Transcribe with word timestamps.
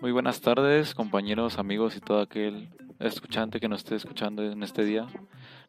Muy 0.00 0.12
buenas 0.12 0.40
tardes, 0.40 0.94
compañeros, 0.94 1.58
amigos 1.58 1.96
y 1.96 2.00
todo 2.00 2.20
aquel 2.20 2.70
escuchante 2.98 3.60
que 3.60 3.68
nos 3.68 3.80
esté 3.80 3.94
escuchando 3.94 4.42
en 4.42 4.62
este 4.64 4.84
día. 4.84 5.06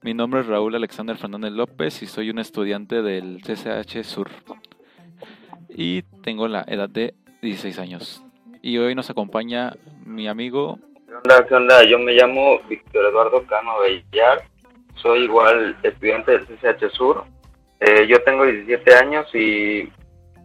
Mi 0.02 0.16
nombre 0.16 0.42
es 0.42 0.48
Raúl 0.48 0.74
Alexander 0.74 1.18
Fernández 1.18 1.52
López 1.52 2.02
y 2.02 2.08
soy 2.08 2.32
un 2.32 2.40
estudiante 2.40 3.04
del 3.04 3.42
CCH 3.42 4.04
Sur. 4.04 4.32
Y 5.70 6.02
tengo 6.24 6.48
la 6.48 6.66
edad 6.68 6.90
de 6.90 7.14
16 7.44 7.78
años. 7.78 8.24
Y 8.64 8.80
hoy 8.80 8.96
nos 8.96 9.10
acompaña 9.10 9.74
mi 10.18 10.28
amigo. 10.28 10.80
¿Qué 11.06 11.14
onda? 11.14 11.48
¿Qué 11.48 11.54
onda? 11.54 11.84
Yo 11.84 12.00
me 12.00 12.14
llamo 12.14 12.60
Víctor 12.68 13.06
Eduardo 13.06 13.46
Cano 13.46 13.80
Bellar. 13.82 14.42
Soy 14.96 15.26
igual 15.26 15.78
estudiante 15.84 16.32
del 16.32 16.48
CCH 16.48 16.90
Sur. 16.92 17.24
Eh, 17.80 18.08
yo 18.08 18.20
tengo 18.24 18.44
17 18.44 18.96
años 18.96 19.28
y 19.36 19.88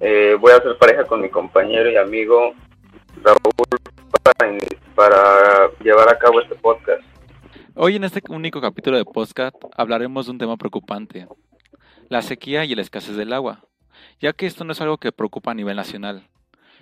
eh, 0.00 0.36
voy 0.38 0.52
a 0.52 0.60
ser 0.60 0.76
pareja 0.76 1.04
con 1.04 1.22
mi 1.22 1.30
compañero 1.30 1.90
y 1.90 1.96
amigo 1.96 2.52
Raúl 3.22 3.38
para, 4.94 5.70
llevar 5.82 6.10
a 6.10 6.18
cabo 6.18 6.42
este 6.42 6.54
podcast. 6.54 7.02
Hoy 7.74 7.96
en 7.96 8.04
este 8.04 8.20
único 8.28 8.60
capítulo 8.60 8.98
de 8.98 9.06
podcast 9.06 9.56
hablaremos 9.74 10.26
de 10.26 10.32
un 10.32 10.38
tema 10.38 10.58
preocupante, 10.58 11.26
la 12.10 12.20
sequía 12.20 12.66
y 12.66 12.74
la 12.74 12.82
escasez 12.82 13.16
del 13.16 13.32
agua, 13.32 13.64
ya 14.20 14.34
que 14.34 14.44
esto 14.44 14.64
no 14.64 14.72
es 14.72 14.82
algo 14.82 14.98
que 14.98 15.12
preocupa 15.12 15.52
a 15.52 15.54
nivel 15.54 15.76
nacional, 15.76 16.28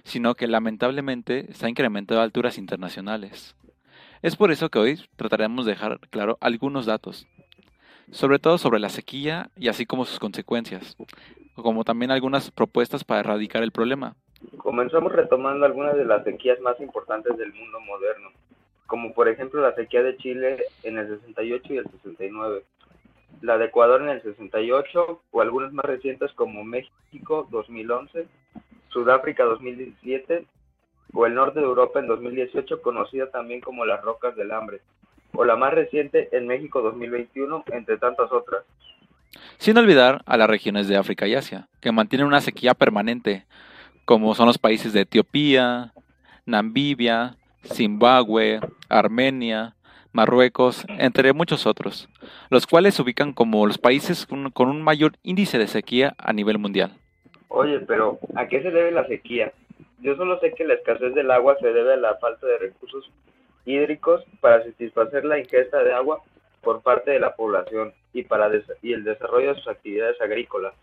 sino 0.04 0.34
que 0.34 0.46
lamentablemente 0.46 1.50
está 1.50 1.68
incrementando 1.68 2.20
a 2.20 2.24
alturas 2.24 2.58
internacionales. 2.58 3.56
Es 4.22 4.36
por 4.36 4.50
eso 4.50 4.68
que 4.68 4.78
hoy 4.78 5.00
trataremos 5.16 5.64
de 5.64 5.72
dejar 5.72 5.98
claro 6.10 6.36
algunos 6.40 6.86
datos, 6.86 7.26
sobre 8.10 8.38
todo 8.38 8.58
sobre 8.58 8.78
la 8.78 8.88
sequía 8.90 9.50
y 9.56 9.68
así 9.68 9.86
como 9.86 10.04
sus 10.04 10.18
consecuencias, 10.18 10.96
como 11.54 11.84
también 11.84 12.10
algunas 12.10 12.50
propuestas 12.50 13.04
para 13.04 13.20
erradicar 13.20 13.62
el 13.62 13.72
problema. 13.72 14.16
Comenzamos 14.58 15.12
retomando 15.12 15.66
algunas 15.66 15.96
de 15.96 16.04
las 16.04 16.24
sequías 16.24 16.60
más 16.60 16.78
importantes 16.80 17.36
del 17.36 17.52
mundo 17.52 17.80
moderno, 17.80 18.30
como 18.86 19.12
por 19.12 19.28
ejemplo 19.28 19.60
la 19.62 19.74
sequía 19.74 20.02
de 20.02 20.16
Chile 20.16 20.64
en 20.82 20.98
el 20.98 21.08
68 21.08 21.74
y 21.74 21.76
el 21.78 21.90
69, 21.90 22.64
la 23.42 23.58
de 23.58 23.66
Ecuador 23.66 24.02
en 24.02 24.08
el 24.08 24.22
68 24.22 25.22
o 25.30 25.40
algunas 25.40 25.72
más 25.72 25.84
recientes 25.84 26.32
como 26.32 26.64
México 26.64 27.46
2011, 27.50 28.26
Sudáfrica 28.90 29.44
2017 29.44 30.46
o 31.12 31.26
el 31.26 31.34
norte 31.34 31.60
de 31.60 31.66
Europa 31.66 32.00
en 32.00 32.06
2018 32.06 32.82
conocida 32.82 33.30
también 33.30 33.60
como 33.60 33.84
las 33.84 34.02
rocas 34.02 34.36
del 34.36 34.52
hambre, 34.52 34.80
o 35.32 35.44
la 35.44 35.56
más 35.56 35.74
reciente 35.74 36.28
en 36.32 36.46
México 36.46 36.82
2021 36.82 37.64
entre 37.72 37.98
tantas 37.98 38.30
otras. 38.30 38.64
Sin 39.58 39.78
olvidar 39.78 40.22
a 40.26 40.36
las 40.36 40.48
regiones 40.48 40.88
de 40.88 40.96
África 40.96 41.26
y 41.26 41.34
Asia, 41.34 41.68
que 41.80 41.92
mantienen 41.92 42.26
una 42.26 42.40
sequía 42.40 42.74
permanente, 42.74 43.46
como 44.04 44.34
son 44.34 44.46
los 44.46 44.58
países 44.58 44.92
de 44.92 45.02
Etiopía, 45.02 45.92
Namibia, 46.46 47.36
Zimbabue, 47.64 48.60
Armenia, 48.88 49.76
Marruecos, 50.12 50.84
entre 50.88 51.32
muchos 51.32 51.66
otros, 51.66 52.08
los 52.48 52.66
cuales 52.66 52.94
se 52.94 53.02
ubican 53.02 53.32
como 53.32 53.66
los 53.66 53.78
países 53.78 54.26
con 54.26 54.68
un 54.68 54.82
mayor 54.82 55.12
índice 55.22 55.58
de 55.58 55.68
sequía 55.68 56.14
a 56.18 56.32
nivel 56.32 56.58
mundial. 56.58 56.96
Oye, 57.52 57.80
pero 57.80 58.20
¿a 58.36 58.46
qué 58.46 58.62
se 58.62 58.70
debe 58.70 58.92
la 58.92 59.06
sequía? 59.06 59.52
Yo 59.98 60.14
solo 60.14 60.38
sé 60.38 60.52
que 60.52 60.64
la 60.64 60.74
escasez 60.74 61.14
del 61.14 61.32
agua 61.32 61.56
se 61.60 61.72
debe 61.72 61.94
a 61.94 61.96
la 61.96 62.16
falta 62.16 62.46
de 62.46 62.58
recursos 62.58 63.10
hídricos 63.66 64.22
para 64.40 64.62
satisfacer 64.62 65.24
la 65.24 65.38
ingesta 65.38 65.82
de 65.82 65.92
agua 65.92 66.22
por 66.62 66.80
parte 66.80 67.10
de 67.10 67.18
la 67.18 67.34
población 67.34 67.92
y 68.12 68.22
para 68.22 68.48
y 68.82 68.92
el 68.92 69.02
desarrollo 69.02 69.48
de 69.48 69.56
sus 69.56 69.68
actividades 69.68 70.20
agrícolas. 70.20 70.74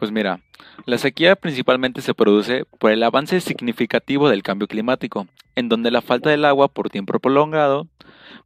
Pues 0.00 0.10
mira, 0.10 0.40
la 0.84 0.98
sequía 0.98 1.36
principalmente 1.36 2.00
se 2.00 2.12
produce 2.12 2.64
por 2.80 2.90
el 2.90 3.02
avance 3.04 3.40
significativo 3.40 4.28
del 4.28 4.42
cambio 4.42 4.66
climático, 4.66 5.28
en 5.54 5.68
donde 5.68 5.92
la 5.92 6.02
falta 6.02 6.30
del 6.30 6.44
agua 6.44 6.68
por 6.68 6.90
tiempo 6.90 7.20
prolongado 7.20 7.86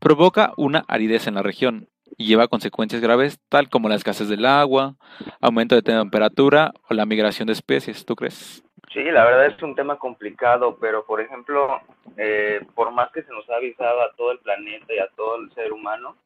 provoca 0.01 0.53
una 0.59 0.85
aridez 0.87 1.27
en 1.27 1.35
la 1.37 1.43
región 1.43 1.89
y 2.17 2.27
lleva 2.27 2.49
consecuencias 2.49 3.03
graves 3.03 3.39
tal 3.49 3.69
como 3.69 3.89
la 3.89 3.95
escasez 3.95 4.29
del 4.29 4.47
agua, 4.47 4.95
aumento 5.41 5.75
de 5.75 5.83
temperatura 5.83 6.73
o 6.89 6.95
la 6.95 7.07
migración 7.07 7.47
de 7.47 7.53
especies, 7.53 8.05
¿tú 8.05 8.17
crees? 8.17 8.63
Sí, 8.93 9.03
la 9.05 9.25
verdad 9.25 9.47
es 9.47 9.63
un 9.63 9.75
tema 9.75 9.99
complicado, 9.99 10.79
pero 10.81 11.05
por 11.05 11.21
ejemplo, 11.21 11.81
eh, 12.17 12.61
por 12.75 12.93
más 12.93 13.11
que 13.13 13.23
se 13.23 13.33
nos 13.33 13.49
ha 13.51 13.57
avisado 13.57 14.01
a 14.01 14.13
todo 14.17 14.33
el 14.33 14.39
planeta 14.39 14.95
y 14.95 14.99
a 14.99 15.09
todo 15.17 15.37
el 15.37 15.53
ser 15.53 15.73
humano 15.73 16.17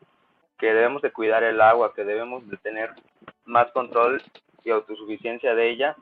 que 0.58 0.66
debemos 0.66 1.02
de 1.02 1.10
cuidar 1.10 1.42
el 1.42 1.60
agua, 1.60 1.94
que 1.94 2.04
debemos 2.04 2.48
de 2.48 2.56
tener 2.58 2.90
más 3.46 3.72
control 3.72 4.22
y 4.62 4.70
autosuficiencia 4.70 5.54
de 5.54 5.70
ella, 5.70 5.96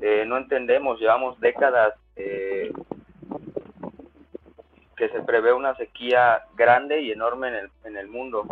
eh, 0.00 0.24
no 0.26 0.36
entendemos, 0.36 1.00
llevamos 1.00 1.40
décadas 1.40 1.94
eh, 2.14 2.70
que 4.96 5.08
se 5.08 5.22
prevé 5.22 5.52
una 5.52 5.74
sequía 5.76 6.42
grande 6.54 7.00
y 7.00 7.10
enorme 7.10 7.48
en 7.48 7.54
el, 7.54 7.70
en 7.84 7.96
el 7.96 8.08
mundo. 8.08 8.44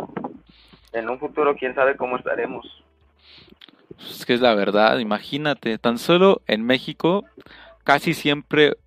En 0.93 1.09
un 1.09 1.19
futuro, 1.19 1.55
quién 1.55 1.73
sabe 1.75 1.95
cómo 1.95 2.17
estaremos. 2.17 2.65
Es 4.09 4.25
que 4.25 4.33
es 4.33 4.41
la 4.41 4.55
verdad, 4.55 4.99
imagínate, 4.99 5.77
tan 5.77 5.97
solo 5.97 6.41
en 6.47 6.63
México, 6.65 7.25
casi 7.83 8.13
siempre 8.13 8.77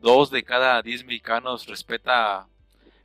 dos 0.00 0.30
de 0.30 0.42
cada 0.42 0.80
diez 0.82 1.04
mexicanos 1.04 1.66
respeta 1.66 2.46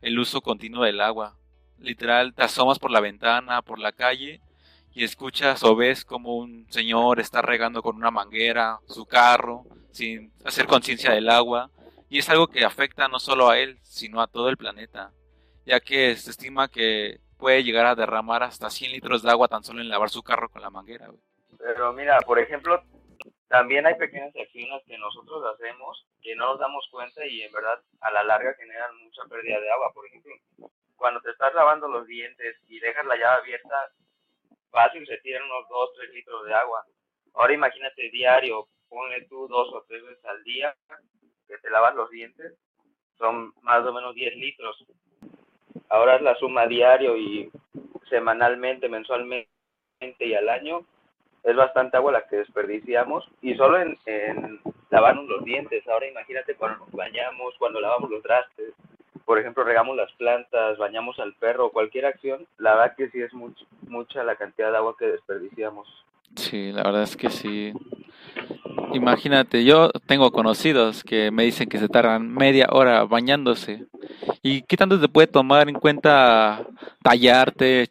el 0.01 0.19
uso 0.19 0.41
continuo 0.41 0.83
del 0.83 1.01
agua. 1.01 1.35
Literal, 1.79 2.33
te 2.33 2.43
asomas 2.43 2.79
por 2.79 2.91
la 2.91 3.01
ventana, 3.01 3.61
por 3.61 3.79
la 3.79 3.91
calle 3.91 4.41
y 4.95 5.03
escuchas 5.03 5.61
o 5.63 5.75
ves 5.75 6.05
como 6.05 6.37
un 6.37 6.65
señor 6.69 7.19
está 7.19 7.41
regando 7.41 7.83
con 7.83 7.97
una 7.97 8.11
manguera 8.11 8.79
su 8.87 9.05
carro 9.05 9.65
sin 9.91 10.31
hacer 10.45 10.65
conciencia 10.67 11.11
del 11.11 11.29
agua 11.29 11.69
y 12.09 12.19
es 12.19 12.29
algo 12.29 12.47
que 12.47 12.63
afecta 12.63 13.09
no 13.09 13.19
solo 13.19 13.49
a 13.49 13.59
él 13.59 13.77
sino 13.83 14.21
a 14.21 14.27
todo 14.27 14.47
el 14.47 14.55
planeta 14.55 15.11
ya 15.65 15.81
que 15.81 16.15
se 16.15 16.31
estima 16.31 16.69
que 16.69 17.19
puede 17.37 17.63
llegar 17.63 17.85
a 17.85 17.95
derramar 17.95 18.43
hasta 18.43 18.69
100 18.69 18.91
litros 18.91 19.23
de 19.23 19.31
agua 19.31 19.47
tan 19.47 19.63
solo 19.63 19.81
en 19.81 19.89
lavar 19.89 20.09
su 20.09 20.23
carro 20.23 20.49
con 20.49 20.61
la 20.61 20.69
manguera. 20.69 21.09
Pero 21.57 21.93
mira, 21.93 22.19
por 22.21 22.39
ejemplo, 22.39 22.81
también 23.47 23.85
hay 23.85 23.95
pequeñas 23.95 24.35
acciones 24.35 24.83
que 24.85 24.97
nosotros 24.97 25.43
hacemos 25.53 26.05
que 26.21 26.35
no 26.35 26.47
nos 26.47 26.59
damos 26.59 26.87
cuenta 26.91 27.25
y 27.25 27.43
en 27.43 27.51
verdad 27.51 27.79
a 28.01 28.11
la 28.11 28.23
larga 28.23 28.53
generan 28.55 28.97
mucha 29.03 29.23
pérdida 29.29 29.59
de 29.59 29.71
agua. 29.71 29.93
Por 29.93 30.05
ejemplo, 30.07 30.33
cuando 30.95 31.21
te 31.21 31.31
estás 31.31 31.53
lavando 31.53 31.87
los 31.87 32.07
dientes 32.07 32.57
y 32.67 32.79
dejas 32.79 33.05
la 33.05 33.15
llave 33.15 33.41
abierta, 33.41 33.91
fácil 34.71 35.05
se 35.05 35.17
tiran 35.17 35.43
unos 35.43 35.69
2, 35.69 35.89
3 35.97 36.13
litros 36.13 36.45
de 36.45 36.53
agua. 36.53 36.83
Ahora 37.33 37.53
imagínate 37.53 38.09
diario, 38.11 38.67
ponle 38.89 39.25
tú 39.27 39.47
dos 39.47 39.73
o 39.73 39.83
tres 39.87 40.03
veces 40.03 40.25
al 40.25 40.43
día 40.43 40.75
que 41.47 41.57
te 41.57 41.69
lavas 41.69 41.95
los 41.95 42.09
dientes, 42.09 42.53
son 43.17 43.53
más 43.61 43.85
o 43.85 43.93
menos 43.93 44.15
10 44.15 44.35
litros. 44.37 44.85
Ahora 45.89 46.15
es 46.15 46.21
la 46.21 46.35
suma 46.35 46.67
diario 46.67 47.17
y 47.17 47.49
semanalmente, 48.09 48.89
mensualmente 48.89 49.47
y 50.19 50.33
al 50.33 50.49
año, 50.49 50.81
es 51.43 51.55
bastante 51.55 51.97
agua 51.97 52.11
la 52.11 52.27
que 52.27 52.37
desperdiciamos 52.37 53.27
y 53.41 53.55
solo 53.55 53.79
en, 53.79 53.97
lavarnos 54.89 55.27
los 55.27 55.43
dientes. 55.43 55.87
Ahora 55.87 56.07
imagínate 56.07 56.55
cuando 56.55 56.79
nos 56.79 56.91
bañamos, 56.91 57.53
cuando 57.59 57.79
lavamos 57.79 58.09
los 58.09 58.23
trastes, 58.23 58.73
por 59.25 59.39
ejemplo, 59.39 59.63
regamos 59.63 59.97
las 59.97 60.11
plantas, 60.13 60.77
bañamos 60.77 61.19
al 61.19 61.33
perro, 61.33 61.71
cualquier 61.71 62.05
acción, 62.05 62.45
la 62.59 62.75
verdad 62.75 62.95
que 62.95 63.09
sí 63.09 63.21
es 63.21 63.31
mucha 63.33 64.23
la 64.23 64.35
cantidad 64.35 64.71
de 64.71 64.77
agua 64.77 64.95
que 64.97 65.07
desperdiciamos. 65.07 65.87
Sí, 66.35 66.71
la 66.71 66.83
verdad 66.83 67.03
es 67.03 67.17
que 67.17 67.29
sí. 67.29 67.73
Imagínate, 68.93 69.63
yo 69.63 69.89
tengo 70.05 70.31
conocidos 70.31 71.03
que 71.03 71.31
me 71.31 71.43
dicen 71.43 71.67
que 71.67 71.79
se 71.79 71.89
tardan 71.89 72.33
media 72.33 72.67
hora 72.71 73.03
bañándose. 73.05 73.85
¿Y 74.47 74.61
qué 74.61 74.77
tanto 74.77 75.01
te 75.01 75.09
puede 75.09 75.25
tomar 75.25 75.67
en 75.69 75.73
cuenta 75.73 76.67
tallarte, 77.01 77.89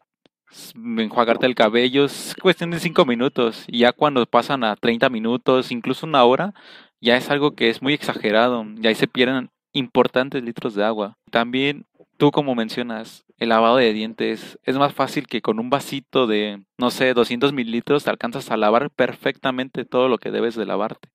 enjuagarte 0.76 1.46
el 1.46 1.56
cabello? 1.56 2.04
Es 2.04 2.36
cuestión 2.40 2.70
de 2.70 2.78
cinco 2.78 3.04
minutos. 3.04 3.64
Y 3.66 3.80
ya 3.80 3.92
cuando 3.92 4.24
pasan 4.24 4.62
a 4.62 4.76
30 4.76 5.08
minutos, 5.08 5.72
incluso 5.72 6.06
una 6.06 6.22
hora, 6.22 6.54
ya 7.00 7.16
es 7.16 7.28
algo 7.28 7.56
que 7.56 7.70
es 7.70 7.82
muy 7.82 7.92
exagerado. 7.92 8.64
Y 8.80 8.86
ahí 8.86 8.94
se 8.94 9.08
pierden 9.08 9.50
importantes 9.72 10.44
litros 10.44 10.76
de 10.76 10.84
agua. 10.84 11.18
También, 11.32 11.86
tú 12.18 12.30
como 12.30 12.54
mencionas, 12.54 13.24
el 13.38 13.48
lavado 13.48 13.78
de 13.78 13.92
dientes 13.92 14.56
es 14.62 14.78
más 14.78 14.94
fácil 14.94 15.26
que 15.26 15.42
con 15.42 15.58
un 15.58 15.70
vasito 15.70 16.28
de, 16.28 16.64
no 16.78 16.92
sé, 16.92 17.14
200 17.14 17.52
mililitros 17.52 18.04
te 18.04 18.10
alcanzas 18.10 18.52
a 18.52 18.56
lavar 18.56 18.90
perfectamente 18.92 19.84
todo 19.84 20.08
lo 20.08 20.18
que 20.18 20.30
debes 20.30 20.54
de 20.54 20.66
lavarte. 20.66 21.08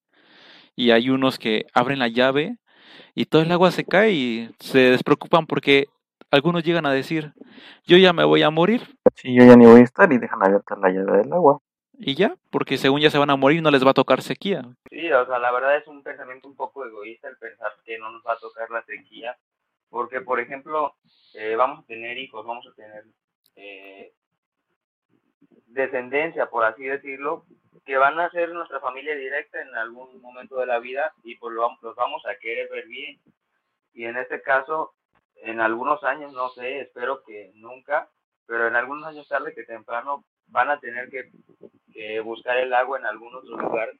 Y 0.75 0.91
hay 0.91 1.09
unos 1.09 1.39
que 1.39 1.65
abren 1.73 1.99
la 1.99 2.09
llave 2.09 2.57
y 3.15 3.25
todo 3.25 3.41
el 3.41 3.51
agua 3.51 3.71
se 3.71 3.85
cae 3.85 4.11
y 4.11 4.49
se 4.59 4.79
despreocupan 4.91 5.45
porque 5.45 5.87
algunos 6.31 6.63
llegan 6.63 6.85
a 6.85 6.93
decir, 6.93 7.33
yo 7.85 7.97
ya 7.97 8.13
me 8.13 8.23
voy 8.23 8.43
a 8.43 8.49
morir. 8.49 8.81
Sí, 9.15 9.33
yo 9.33 9.43
ya 9.45 9.55
ni 9.55 9.65
voy 9.65 9.81
a 9.81 9.83
estar 9.83 10.11
y 10.11 10.17
dejan 10.17 10.43
abierta 10.43 10.75
la 10.75 10.89
llave 10.89 11.17
del 11.19 11.33
agua 11.33 11.59
y 11.99 12.15
ya, 12.15 12.35
porque 12.49 12.77
según 12.77 13.01
ya 13.01 13.11
se 13.11 13.17
van 13.17 13.29
a 13.29 13.35
morir 13.35 13.61
no 13.61 13.71
les 13.71 13.85
va 13.85 13.91
a 13.91 13.93
tocar 13.93 14.21
sequía. 14.21 14.63
Sí, 14.89 15.11
o 15.11 15.25
sea, 15.25 15.37
la 15.37 15.51
verdad 15.51 15.75
es 15.75 15.85
un 15.85 16.01
pensamiento 16.01 16.47
un 16.47 16.55
poco 16.55 16.85
egoísta 16.85 17.27
el 17.27 17.37
pensar 17.37 17.73
que 17.83 17.99
no 17.99 18.09
nos 18.09 18.23
va 18.25 18.33
a 18.33 18.39
tocar 18.39 18.69
la 18.71 18.81
sequía, 18.83 19.37
Porque, 19.89 20.21
por 20.21 20.39
ejemplo, 20.39 20.95
eh, 21.33 21.55
vamos 21.57 21.79
a 21.79 21.87
tener 21.87 22.17
hijos, 22.17 22.45
vamos 22.45 22.65
a 22.67 22.73
tener 22.73 23.03
eh, 23.57 24.13
descendencia, 25.69 26.47
por 26.47 26.65
así 26.65 26.83
decirlo, 26.83 27.45
que 27.85 27.97
van 27.97 28.19
a 28.19 28.29
ser 28.29 28.49
nuestra 28.49 28.79
familia 28.79 29.15
directa 29.15 29.61
en 29.61 29.73
algún 29.75 30.21
momento 30.21 30.57
de 30.59 30.65
la 30.65 30.79
vida 30.79 31.11
y 31.23 31.35
pues 31.35 31.53
los 31.53 31.95
vamos 31.95 32.25
a 32.25 32.35
querer 32.35 32.69
ver 32.69 32.85
bien. 32.87 33.19
Y 33.93 34.05
en 34.05 34.17
este 34.17 34.41
caso, 34.41 34.93
en 35.37 35.59
algunos 35.59 36.03
años, 36.03 36.33
no 36.33 36.49
sé, 36.49 36.81
espero 36.81 37.23
que 37.23 37.51
nunca, 37.55 38.09
pero 38.45 38.67
en 38.67 38.75
algunos 38.75 39.07
años 39.07 39.27
tarde 39.27 39.53
que 39.53 39.63
temprano 39.63 40.23
van 40.47 40.69
a 40.69 40.79
tener 40.79 41.09
que, 41.09 41.31
buscar 42.21 42.57
el 42.57 42.73
agua 42.73 42.97
en 42.97 43.05
algún 43.05 43.35
otro 43.35 43.57
lugar 43.57 43.91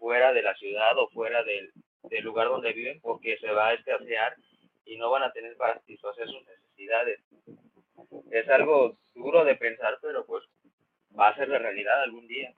fuera 0.00 0.32
de 0.32 0.42
la 0.42 0.54
ciudad 0.56 0.98
o 0.98 1.08
fuera 1.08 1.44
del, 1.44 1.72
lugar 2.24 2.48
donde 2.48 2.72
viven 2.72 3.00
porque 3.00 3.36
se 3.38 3.50
va 3.50 3.68
a 3.68 3.74
escasear 3.74 4.34
y 4.84 4.96
no 4.96 5.10
van 5.10 5.22
a 5.22 5.32
tener 5.32 5.56
para 5.56 5.74
satisfacer 5.74 6.26
sus 6.26 6.44
necesidades. 6.46 7.20
Es 8.30 8.48
algo 8.48 8.96
duro 9.14 9.44
de 9.44 9.56
pensar, 9.56 9.98
pero 10.00 10.24
pues 10.26 10.44
va 11.18 11.28
a 11.28 11.36
ser 11.36 11.48
la 11.48 11.58
realidad 11.58 12.02
algún 12.02 12.26
día. 12.26 12.54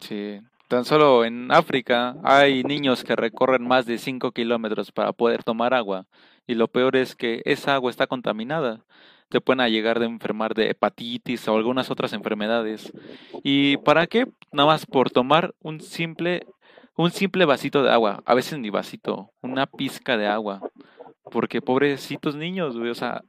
Sí, 0.00 0.40
tan 0.68 0.84
solo 0.84 1.24
en 1.24 1.52
África 1.52 2.16
hay 2.24 2.64
niños 2.64 3.04
que 3.04 3.16
recorren 3.16 3.66
más 3.66 3.86
de 3.86 3.98
5 3.98 4.32
kilómetros 4.32 4.90
para 4.90 5.12
poder 5.12 5.44
tomar 5.44 5.74
agua 5.74 6.06
y 6.46 6.54
lo 6.54 6.68
peor 6.68 6.96
es 6.96 7.14
que 7.14 7.42
esa 7.44 7.74
agua 7.74 7.90
está 7.90 8.06
contaminada. 8.06 8.84
Te 9.28 9.40
pueden 9.40 9.66
llegar 9.70 9.98
de 9.98 10.06
enfermar 10.06 10.54
de 10.54 10.70
hepatitis 10.70 11.48
o 11.48 11.56
algunas 11.56 11.90
otras 11.90 12.12
enfermedades. 12.12 12.92
¿Y 13.42 13.78
para 13.78 14.06
qué? 14.06 14.26
Nada 14.52 14.66
más 14.66 14.84
por 14.84 15.10
tomar 15.10 15.54
un 15.60 15.80
simple 15.80 16.46
un 16.96 17.10
simple 17.10 17.44
vasito 17.44 17.82
de 17.82 17.90
agua, 17.90 18.22
a 18.26 18.34
veces 18.34 18.58
ni 18.58 18.70
vasito, 18.70 19.30
una 19.40 19.66
pizca 19.66 20.16
de 20.16 20.26
agua. 20.26 20.60
Porque 21.30 21.62
pobrecitos 21.62 22.36
niños, 22.36 22.76
güey, 22.76 22.90
o 22.90 22.94
sea, 22.94 23.22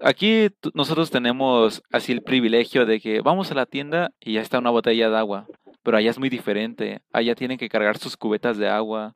aquí 0.00 0.48
nosotros 0.74 1.10
tenemos 1.10 1.82
así 1.92 2.12
el 2.12 2.22
privilegio 2.22 2.86
de 2.86 3.00
que 3.00 3.20
vamos 3.20 3.50
a 3.50 3.54
la 3.54 3.66
tienda 3.66 4.12
y 4.20 4.34
ya 4.34 4.40
está 4.40 4.58
una 4.58 4.70
botella 4.70 5.10
de 5.10 5.16
agua, 5.16 5.46
pero 5.82 5.96
allá 5.96 6.10
es 6.10 6.18
muy 6.18 6.28
diferente. 6.28 7.00
Allá 7.12 7.34
tienen 7.34 7.58
que 7.58 7.68
cargar 7.68 7.98
sus 7.98 8.16
cubetas 8.16 8.58
de 8.58 8.68
agua, 8.68 9.12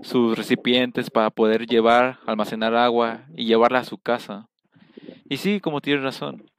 sus 0.00 0.36
recipientes 0.36 1.10
para 1.10 1.30
poder 1.30 1.66
llevar, 1.66 2.18
almacenar 2.26 2.74
agua 2.74 3.26
y 3.36 3.46
llevarla 3.46 3.80
a 3.80 3.84
su 3.84 3.98
casa. 3.98 4.48
Y 5.28 5.36
sí, 5.36 5.60
como 5.60 5.80
tienes 5.80 6.02
razón, 6.02 6.50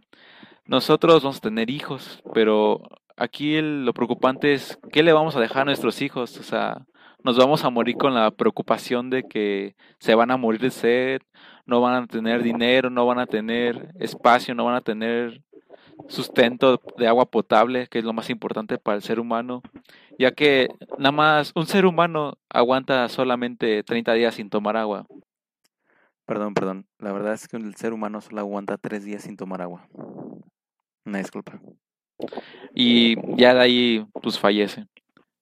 nosotros 0.65 1.23
vamos 1.23 1.37
a 1.37 1.41
tener 1.41 1.69
hijos, 1.69 2.21
pero 2.33 2.81
aquí 3.17 3.59
lo 3.61 3.93
preocupante 3.93 4.53
es 4.53 4.79
qué 4.91 5.03
le 5.03 5.13
vamos 5.13 5.35
a 5.35 5.39
dejar 5.39 5.63
a 5.63 5.65
nuestros 5.65 6.01
hijos. 6.01 6.37
O 6.37 6.43
sea, 6.43 6.85
nos 7.23 7.37
vamos 7.37 7.63
a 7.63 7.69
morir 7.69 7.97
con 7.97 8.13
la 8.13 8.31
preocupación 8.31 9.09
de 9.09 9.23
que 9.23 9.75
se 9.99 10.15
van 10.15 10.31
a 10.31 10.37
morir 10.37 10.61
de 10.61 10.71
sed, 10.71 11.21
no 11.65 11.81
van 11.81 12.03
a 12.03 12.07
tener 12.07 12.43
dinero, 12.43 12.89
no 12.89 13.05
van 13.05 13.19
a 13.19 13.25
tener 13.25 13.93
espacio, 13.99 14.55
no 14.55 14.65
van 14.65 14.75
a 14.75 14.81
tener 14.81 15.41
sustento 16.07 16.81
de 16.97 17.07
agua 17.07 17.25
potable, 17.25 17.87
que 17.87 17.99
es 17.99 18.05
lo 18.05 18.13
más 18.13 18.29
importante 18.29 18.77
para 18.77 18.95
el 18.95 19.03
ser 19.03 19.19
humano, 19.19 19.61
ya 20.17 20.31
que 20.31 20.69
nada 20.97 21.11
más 21.11 21.51
un 21.55 21.65
ser 21.65 21.85
humano 21.85 22.37
aguanta 22.49 23.07
solamente 23.09 23.83
30 23.83 24.13
días 24.13 24.35
sin 24.35 24.49
tomar 24.49 24.77
agua. 24.77 25.05
Perdón, 26.25 26.53
perdón, 26.53 26.85
la 26.99 27.11
verdad 27.11 27.33
es 27.33 27.47
que 27.47 27.57
el 27.57 27.75
ser 27.75 27.93
humano 27.93 28.21
solo 28.21 28.39
aguanta 28.39 28.77
3 28.77 29.03
días 29.03 29.23
sin 29.23 29.37
tomar 29.37 29.61
agua. 29.61 29.87
Una 31.05 31.17
disculpa 31.17 31.59
y 32.73 33.15
ya 33.37 33.53
de 33.53 33.59
ahí 33.59 34.05
pues 34.21 34.39
fallece. 34.39 34.85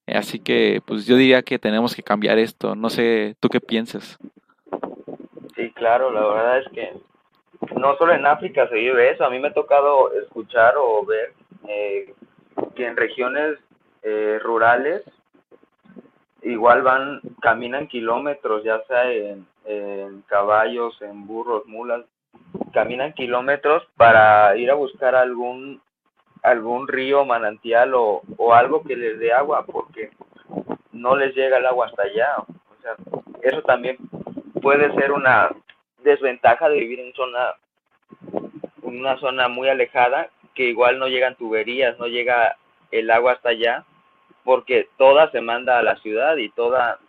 Así 0.07 0.39
que 0.39 0.81
pues 0.85 1.05
yo 1.05 1.15
diría 1.15 1.43
que 1.43 1.59
tenemos 1.59 1.95
que 1.95 2.03
cambiar 2.03 2.39
esto. 2.39 2.75
No 2.75 2.89
sé, 2.89 3.35
¿tú 3.39 3.49
qué 3.49 3.61
piensas? 3.61 4.17
Claro, 5.79 6.11
la 6.11 6.27
verdad 6.27 6.59
es 6.59 6.67
que 6.73 6.93
no 7.77 7.95
solo 7.95 8.13
en 8.13 8.25
África 8.25 8.67
se 8.67 8.75
vive 8.75 9.11
eso. 9.11 9.23
A 9.23 9.29
mí 9.29 9.39
me 9.39 9.47
ha 9.47 9.53
tocado 9.53 10.11
escuchar 10.13 10.75
o 10.77 11.05
ver 11.05 11.31
eh, 11.69 12.13
que 12.75 12.85
en 12.85 12.97
regiones 12.97 13.57
eh, 14.03 14.39
rurales 14.43 15.03
igual 16.41 16.81
van, 16.81 17.21
caminan 17.41 17.87
kilómetros, 17.87 18.63
ya 18.65 18.81
sea 18.87 19.09
en, 19.09 19.47
en 19.63 20.21
caballos, 20.23 21.01
en 21.01 21.25
burros, 21.25 21.65
mulas, 21.65 22.03
caminan 22.73 23.13
kilómetros 23.13 23.87
para 23.95 24.55
ir 24.57 24.69
a 24.71 24.75
buscar 24.75 25.15
algún 25.15 25.81
algún 26.43 26.87
río, 26.87 27.25
manantial 27.25 27.93
o, 27.93 28.21
o 28.37 28.53
algo 28.53 28.83
que 28.83 28.95
les 28.95 29.17
dé 29.19 29.31
agua, 29.31 29.65
porque 29.65 30.11
no 30.91 31.15
les 31.15 31.33
llega 31.35 31.57
el 31.57 31.65
agua 31.65 31.87
hasta 31.87 32.03
allá. 32.03 32.35
O 32.37 32.81
sea, 32.81 32.95
eso 33.43 33.61
también 33.63 33.97
puede 34.61 34.93
ser 34.95 35.11
una 35.11 35.49
desventaja 36.03 36.69
de 36.69 36.79
vivir 36.79 36.99
en 36.99 37.13
zona, 37.13 37.55
una 38.81 39.17
zona 39.17 39.47
muy 39.47 39.69
alejada, 39.69 40.29
que 40.55 40.65
igual 40.65 40.99
no 40.99 41.07
llegan 41.07 41.35
tuberías, 41.35 41.97
no 41.99 42.07
llega 42.07 42.57
el 42.91 43.09
agua 43.11 43.33
hasta 43.33 43.49
allá, 43.49 43.85
porque 44.43 44.89
toda 44.97 45.31
se 45.31 45.41
manda 45.41 45.79
a 45.79 45.83
la 45.83 45.95
ciudad 45.97 46.37
y 46.37 46.49
toda 46.49 46.99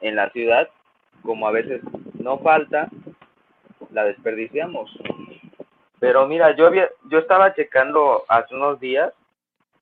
en 0.00 0.16
la 0.16 0.30
ciudad, 0.30 0.68
como 1.22 1.48
a 1.48 1.52
veces 1.52 1.80
no 2.14 2.38
falta, 2.38 2.88
la 3.90 4.04
desperdiciamos. 4.04 4.90
Pero 6.00 6.26
mira, 6.26 6.54
yo 6.54 6.66
había, 6.66 6.88
yo 7.10 7.18
estaba 7.18 7.54
checando 7.54 8.24
hace 8.28 8.54
unos 8.54 8.78
días 8.80 9.12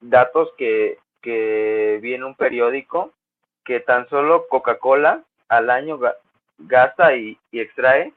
datos 0.00 0.50
que, 0.56 0.98
que 1.22 1.98
vi 2.02 2.14
en 2.14 2.24
un 2.24 2.34
periódico 2.34 3.12
que 3.64 3.80
tan 3.80 4.08
solo 4.08 4.46
Coca-Cola 4.48 5.22
al 5.48 5.70
año 5.70 5.98
gasta 6.58 7.16
y, 7.16 7.38
y, 7.50 7.60
extrae 7.60 8.12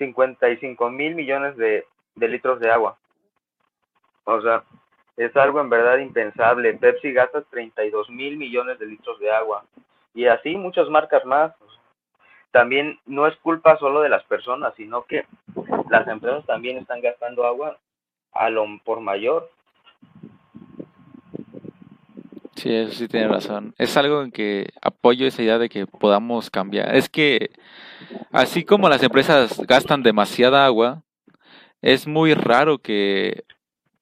55 0.00 0.90
mil 0.90 1.14
millones 1.14 1.56
de, 1.56 1.84
litros 2.16 2.58
de 2.58 2.70
agua. 2.70 2.96
O 4.24 4.40
sea, 4.40 4.64
es 5.16 5.36
algo 5.36 5.60
en 5.60 5.68
verdad 5.68 5.98
impensable. 5.98 6.74
Pepsi 6.74 7.12
gasta 7.12 7.42
32 7.42 8.08
mil 8.10 8.36
millones 8.36 8.78
de 8.78 8.86
litros 8.86 9.18
de 9.20 9.30
agua. 9.30 9.64
Y 10.14 10.26
así 10.26 10.56
muchas 10.56 10.88
marcas 10.88 11.24
más 11.24 11.52
también 12.50 12.98
no 13.06 13.26
es 13.26 13.36
culpa 13.36 13.76
solo 13.76 14.00
de 14.00 14.08
las 14.08 14.24
personas, 14.24 14.74
sino 14.76 15.04
que 15.04 15.24
las 15.90 16.08
empresas 16.08 16.44
también 16.46 16.78
están 16.78 17.00
gastando 17.00 17.46
agua 17.46 17.78
a 18.32 18.50
lo 18.50 18.66
por 18.84 19.00
mayor. 19.00 19.50
Sí, 22.60 22.70
eso 22.70 22.92
sí 22.92 23.08
tiene 23.08 23.26
razón. 23.26 23.74
Es 23.78 23.96
algo 23.96 24.22
en 24.22 24.30
que 24.30 24.68
apoyo 24.82 25.26
esa 25.26 25.42
idea 25.42 25.58
de 25.58 25.70
que 25.70 25.86
podamos 25.86 26.50
cambiar. 26.50 26.94
Es 26.94 27.08
que 27.08 27.52
así 28.32 28.64
como 28.64 28.90
las 28.90 29.02
empresas 29.02 29.58
gastan 29.66 30.02
demasiada 30.02 30.66
agua, 30.66 31.02
es 31.80 32.06
muy 32.06 32.34
raro 32.34 32.76
que 32.76 33.44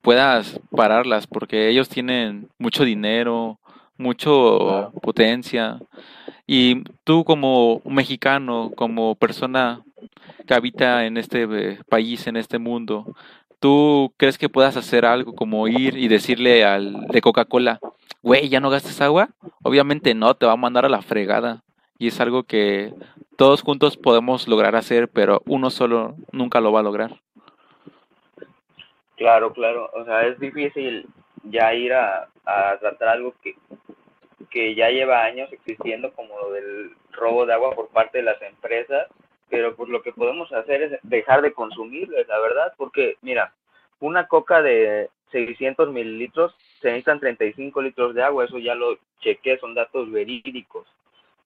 puedas 0.01 0.59
pararlas 0.71 1.25
porque 1.25 1.69
ellos 1.69 1.87
tienen 1.87 2.49
mucho 2.57 2.83
dinero, 2.83 3.59
mucho 3.95 4.91
potencia 5.01 5.79
y 6.45 6.83
tú 7.05 7.23
como 7.23 7.81
mexicano, 7.85 8.73
como 8.75 9.15
persona 9.15 9.83
que 10.45 10.53
habita 10.53 11.05
en 11.05 11.15
este 11.15 11.43
eh, 11.43 11.79
país, 11.87 12.27
en 12.27 12.35
este 12.35 12.59
mundo, 12.59 13.15
¿tú 13.59 14.13
crees 14.17 14.37
que 14.37 14.49
puedas 14.49 14.77
hacer 14.77 15.05
algo 15.05 15.35
como 15.35 15.67
ir 15.67 15.97
y 15.97 16.07
decirle 16.07 16.65
al 16.65 17.07
de 17.07 17.21
Coca-Cola, 17.21 17.79
güey, 18.21 18.49
ya 18.49 18.59
no 18.59 18.69
gastes 18.69 19.01
agua? 19.01 19.29
Obviamente 19.63 20.13
no, 20.13 20.35
te 20.35 20.45
va 20.45 20.53
a 20.53 20.57
mandar 20.57 20.85
a 20.85 20.89
la 20.89 21.01
fregada. 21.01 21.63
Y 21.97 22.07
es 22.07 22.19
algo 22.21 22.43
que 22.43 22.93
todos 23.35 23.61
juntos 23.61 23.97
podemos 23.97 24.47
lograr 24.47 24.75
hacer, 24.75 25.09
pero 25.09 25.41
uno 25.45 25.69
solo 25.69 26.15
nunca 26.31 26.61
lo 26.61 26.71
va 26.71 26.79
a 26.79 26.83
lograr. 26.83 27.19
Claro, 29.17 29.51
claro. 29.51 29.89
O 29.93 30.05
sea, 30.05 30.25
es 30.25 30.39
difícil 30.39 31.05
ya 31.43 31.73
ir 31.73 31.93
a, 31.93 32.29
a 32.45 32.77
tratar 32.79 33.09
algo 33.09 33.33
que 33.43 33.55
que 34.49 34.75
ya 34.75 34.89
lleva 34.89 35.23
años 35.23 35.51
existiendo 35.51 36.11
como 36.13 36.37
lo 36.37 36.51
del 36.51 36.91
robo 37.11 37.45
de 37.45 37.53
agua 37.53 37.75
por 37.75 37.89
parte 37.89 38.19
de 38.19 38.23
las 38.23 38.41
empresas, 38.41 39.07
pero 39.49 39.75
pues 39.75 39.89
lo 39.89 40.01
que 40.01 40.11
podemos 40.11 40.51
hacer 40.53 40.81
es 40.81 40.99
dejar 41.03 41.41
de 41.41 41.53
consumirles, 41.53 42.27
la 42.27 42.39
verdad, 42.39 42.73
porque 42.77 43.17
mira, 43.21 43.53
una 43.99 44.27
coca 44.27 44.61
de 44.61 45.09
600 45.31 45.89
mililitros 45.91 46.55
se 46.81 46.87
necesitan 46.87 47.19
35 47.19 47.81
litros 47.81 48.15
de 48.15 48.23
agua, 48.23 48.45
eso 48.45 48.57
ya 48.57 48.75
lo 48.75 48.97
chequé, 49.19 49.57
son 49.57 49.73
datos 49.73 50.11
verídicos. 50.11 50.87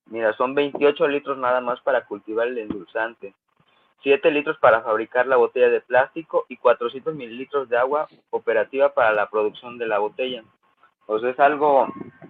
Mira, 0.08 0.34
son 0.34 0.54
28 0.54 1.08
litros 1.08 1.38
nada 1.38 1.62
más 1.62 1.80
para 1.82 2.06
cultivar 2.06 2.48
el 2.48 2.58
endulzante, 2.58 3.34
7 4.04 4.32
litros 4.32 4.58
para 4.60 4.82
fabricar 4.82 5.28
la 5.28 5.38
botella 5.38 5.70
de 5.70 5.82
plástico 5.82 6.46
y 6.50 6.58
400 6.58 7.16
mililitros 7.16 7.70
de 7.70 7.78
agua 7.78 8.08
operativa 8.30 8.94
para 8.94 9.14
la 9.14 9.30
producción 9.30 9.78
de 9.78 9.88
la 9.88 10.00
botella. 10.00 10.44
O 11.06 11.20
sea, 11.20 11.30
es 11.30 11.40
algo, 11.40 11.88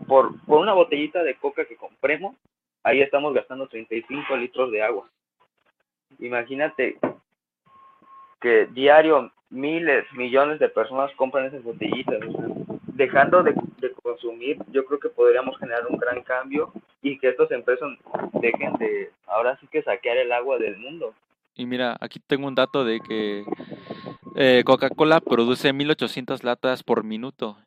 por, 0.08 0.40
por 0.46 0.60
una 0.60 0.74
botellita 0.74 1.24
de 1.24 1.36
coca 1.36 1.66
que 1.66 1.76
compremos, 1.76 2.36
ahí 2.84 3.02
estamos 3.02 3.34
gastando 3.34 3.68
35 3.68 4.38
litros 4.38 4.72
de 4.72 4.84
agua. 4.84 5.10
Imagínate 6.20 6.98
que 8.42 8.68
diario 8.68 9.32
miles, 9.50 10.06
millones 10.14 10.60
de 10.60 10.70
personas 10.70 11.12
compran 11.16 11.46
esas 11.46 11.64
botellitas. 11.64 12.20
dejando 12.96 13.42
de, 13.42 13.56
consumir, 14.04 14.58
yo 14.72 14.86
creo 14.86 15.00
que 15.00 15.10
podríamos 15.10 15.58
generar 15.58 15.88
un 15.88 15.98
gran 15.98 16.22
cambio 16.22 16.72
y 17.02 17.18
que 17.18 17.30
estas 17.30 17.50
empresas 17.52 17.90
dejen 18.34 18.74
de, 18.74 19.12
ahora 19.26 19.58
sí 19.60 19.68
que 19.72 19.82
saquear 19.82 20.18
el 20.18 20.32
agua 20.32 20.58
del 20.60 20.78
mundo. 20.78 21.14
Y 21.56 21.66
mira, 21.66 21.98
aquí 22.00 22.20
tengo 22.20 22.48
un 22.48 22.56
dato 22.56 22.86
de 22.86 23.00
que 23.00 23.44
eh, 24.36 24.64
Coca-Cola 24.66 25.22
produce 25.22 25.74
1.800 25.74 26.44
latas 26.44 26.84
por 26.84 27.04
minuto 27.04 27.58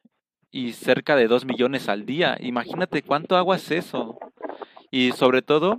y 0.50 0.72
cerca 0.72 1.16
de 1.16 1.28
2 1.28 1.44
millones 1.44 1.88
al 1.88 2.06
día. 2.06 2.36
Imagínate 2.40 3.02
cuánto 3.02 3.36
agua 3.36 3.56
es 3.56 3.70
eso. 3.70 4.18
Y 4.90 5.12
sobre 5.12 5.42
todo 5.42 5.78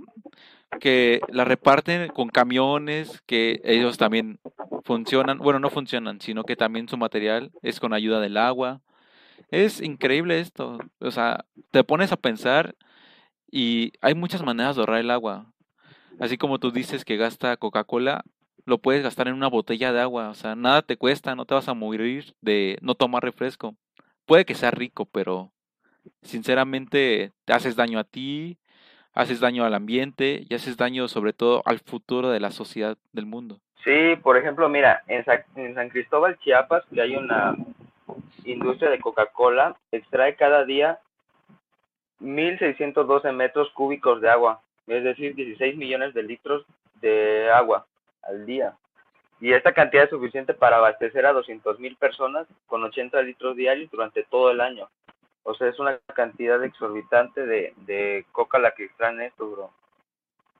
que 0.80 1.20
la 1.28 1.44
reparten 1.44 2.08
con 2.08 2.28
camiones, 2.28 3.22
que 3.26 3.60
ellos 3.64 3.98
también 3.98 4.38
funcionan, 4.84 5.38
bueno, 5.38 5.58
no 5.58 5.70
funcionan, 5.70 6.20
sino 6.20 6.44
que 6.44 6.56
también 6.56 6.88
su 6.88 6.96
material 6.96 7.50
es 7.62 7.80
con 7.80 7.92
ayuda 7.92 8.20
del 8.20 8.36
agua. 8.36 8.80
Es 9.50 9.80
increíble 9.80 10.40
esto. 10.40 10.78
O 11.00 11.10
sea, 11.10 11.44
te 11.70 11.84
pones 11.84 12.12
a 12.12 12.16
pensar 12.16 12.76
y 13.50 13.92
hay 14.00 14.14
muchas 14.14 14.42
maneras 14.42 14.76
de 14.76 14.82
ahorrar 14.82 15.00
el 15.00 15.10
agua. 15.10 15.52
Así 16.20 16.36
como 16.36 16.58
tú 16.58 16.70
dices 16.70 17.04
que 17.04 17.16
gasta 17.16 17.56
Coca-Cola, 17.56 18.24
lo 18.64 18.78
puedes 18.78 19.02
gastar 19.02 19.28
en 19.28 19.34
una 19.34 19.48
botella 19.48 19.92
de 19.92 20.00
agua. 20.00 20.28
O 20.30 20.34
sea, 20.34 20.54
nada 20.54 20.82
te 20.82 20.96
cuesta, 20.96 21.34
no 21.34 21.46
te 21.46 21.54
vas 21.54 21.68
a 21.68 21.74
morir 21.74 22.34
de 22.40 22.78
no 22.82 22.94
tomar 22.94 23.22
refresco. 23.22 23.76
Puede 24.26 24.44
que 24.44 24.54
sea 24.54 24.70
rico, 24.70 25.06
pero 25.06 25.52
sinceramente 26.22 27.32
te 27.44 27.52
haces 27.52 27.76
daño 27.76 27.98
a 27.98 28.04
ti, 28.04 28.58
haces 29.18 29.40
daño 29.40 29.64
al 29.64 29.74
ambiente 29.74 30.44
y 30.48 30.54
haces 30.54 30.76
daño 30.76 31.08
sobre 31.08 31.32
todo 31.32 31.60
al 31.64 31.80
futuro 31.80 32.30
de 32.30 32.38
la 32.38 32.52
sociedad 32.52 32.96
del 33.12 33.26
mundo. 33.26 33.58
Sí, 33.82 34.14
por 34.22 34.36
ejemplo, 34.36 34.68
mira, 34.68 35.02
en 35.08 35.24
San, 35.24 35.88
Cristóbal, 35.88 36.38
Chiapas, 36.38 36.84
que 36.94 37.00
hay 37.00 37.16
una 37.16 37.56
industria 38.44 38.90
de 38.90 39.00
Coca-Cola, 39.00 39.76
extrae 39.90 40.36
cada 40.36 40.64
día 40.64 41.00
1.612 42.20 43.32
metros 43.32 43.70
cúbicos 43.70 44.20
de 44.20 44.30
agua, 44.30 44.60
es 44.86 45.02
decir, 45.02 45.34
16 45.34 45.76
millones 45.76 46.14
de 46.14 46.22
litros 46.22 46.64
de 47.00 47.50
agua 47.50 47.86
al 48.22 48.46
día. 48.46 48.74
Y 49.40 49.52
esta 49.52 49.72
cantidad 49.72 50.04
es 50.04 50.10
suficiente 50.10 50.54
para 50.54 50.76
abastecer 50.76 51.26
a 51.26 51.32
200.000 51.32 51.96
personas 51.98 52.46
con 52.68 52.84
80 52.84 53.20
litros 53.22 53.56
diarios 53.56 53.90
durante 53.90 54.22
todo 54.22 54.52
el 54.52 54.60
año. 54.60 54.88
O 55.48 55.54
sea, 55.54 55.68
es 55.68 55.78
una 55.78 55.98
cantidad 56.14 56.62
exorbitante 56.62 57.46
de, 57.46 57.72
de 57.86 58.26
coca 58.32 58.58
la 58.58 58.72
que 58.72 58.84
extraen 58.84 59.22
esto, 59.22 59.50
bro. 59.50 59.70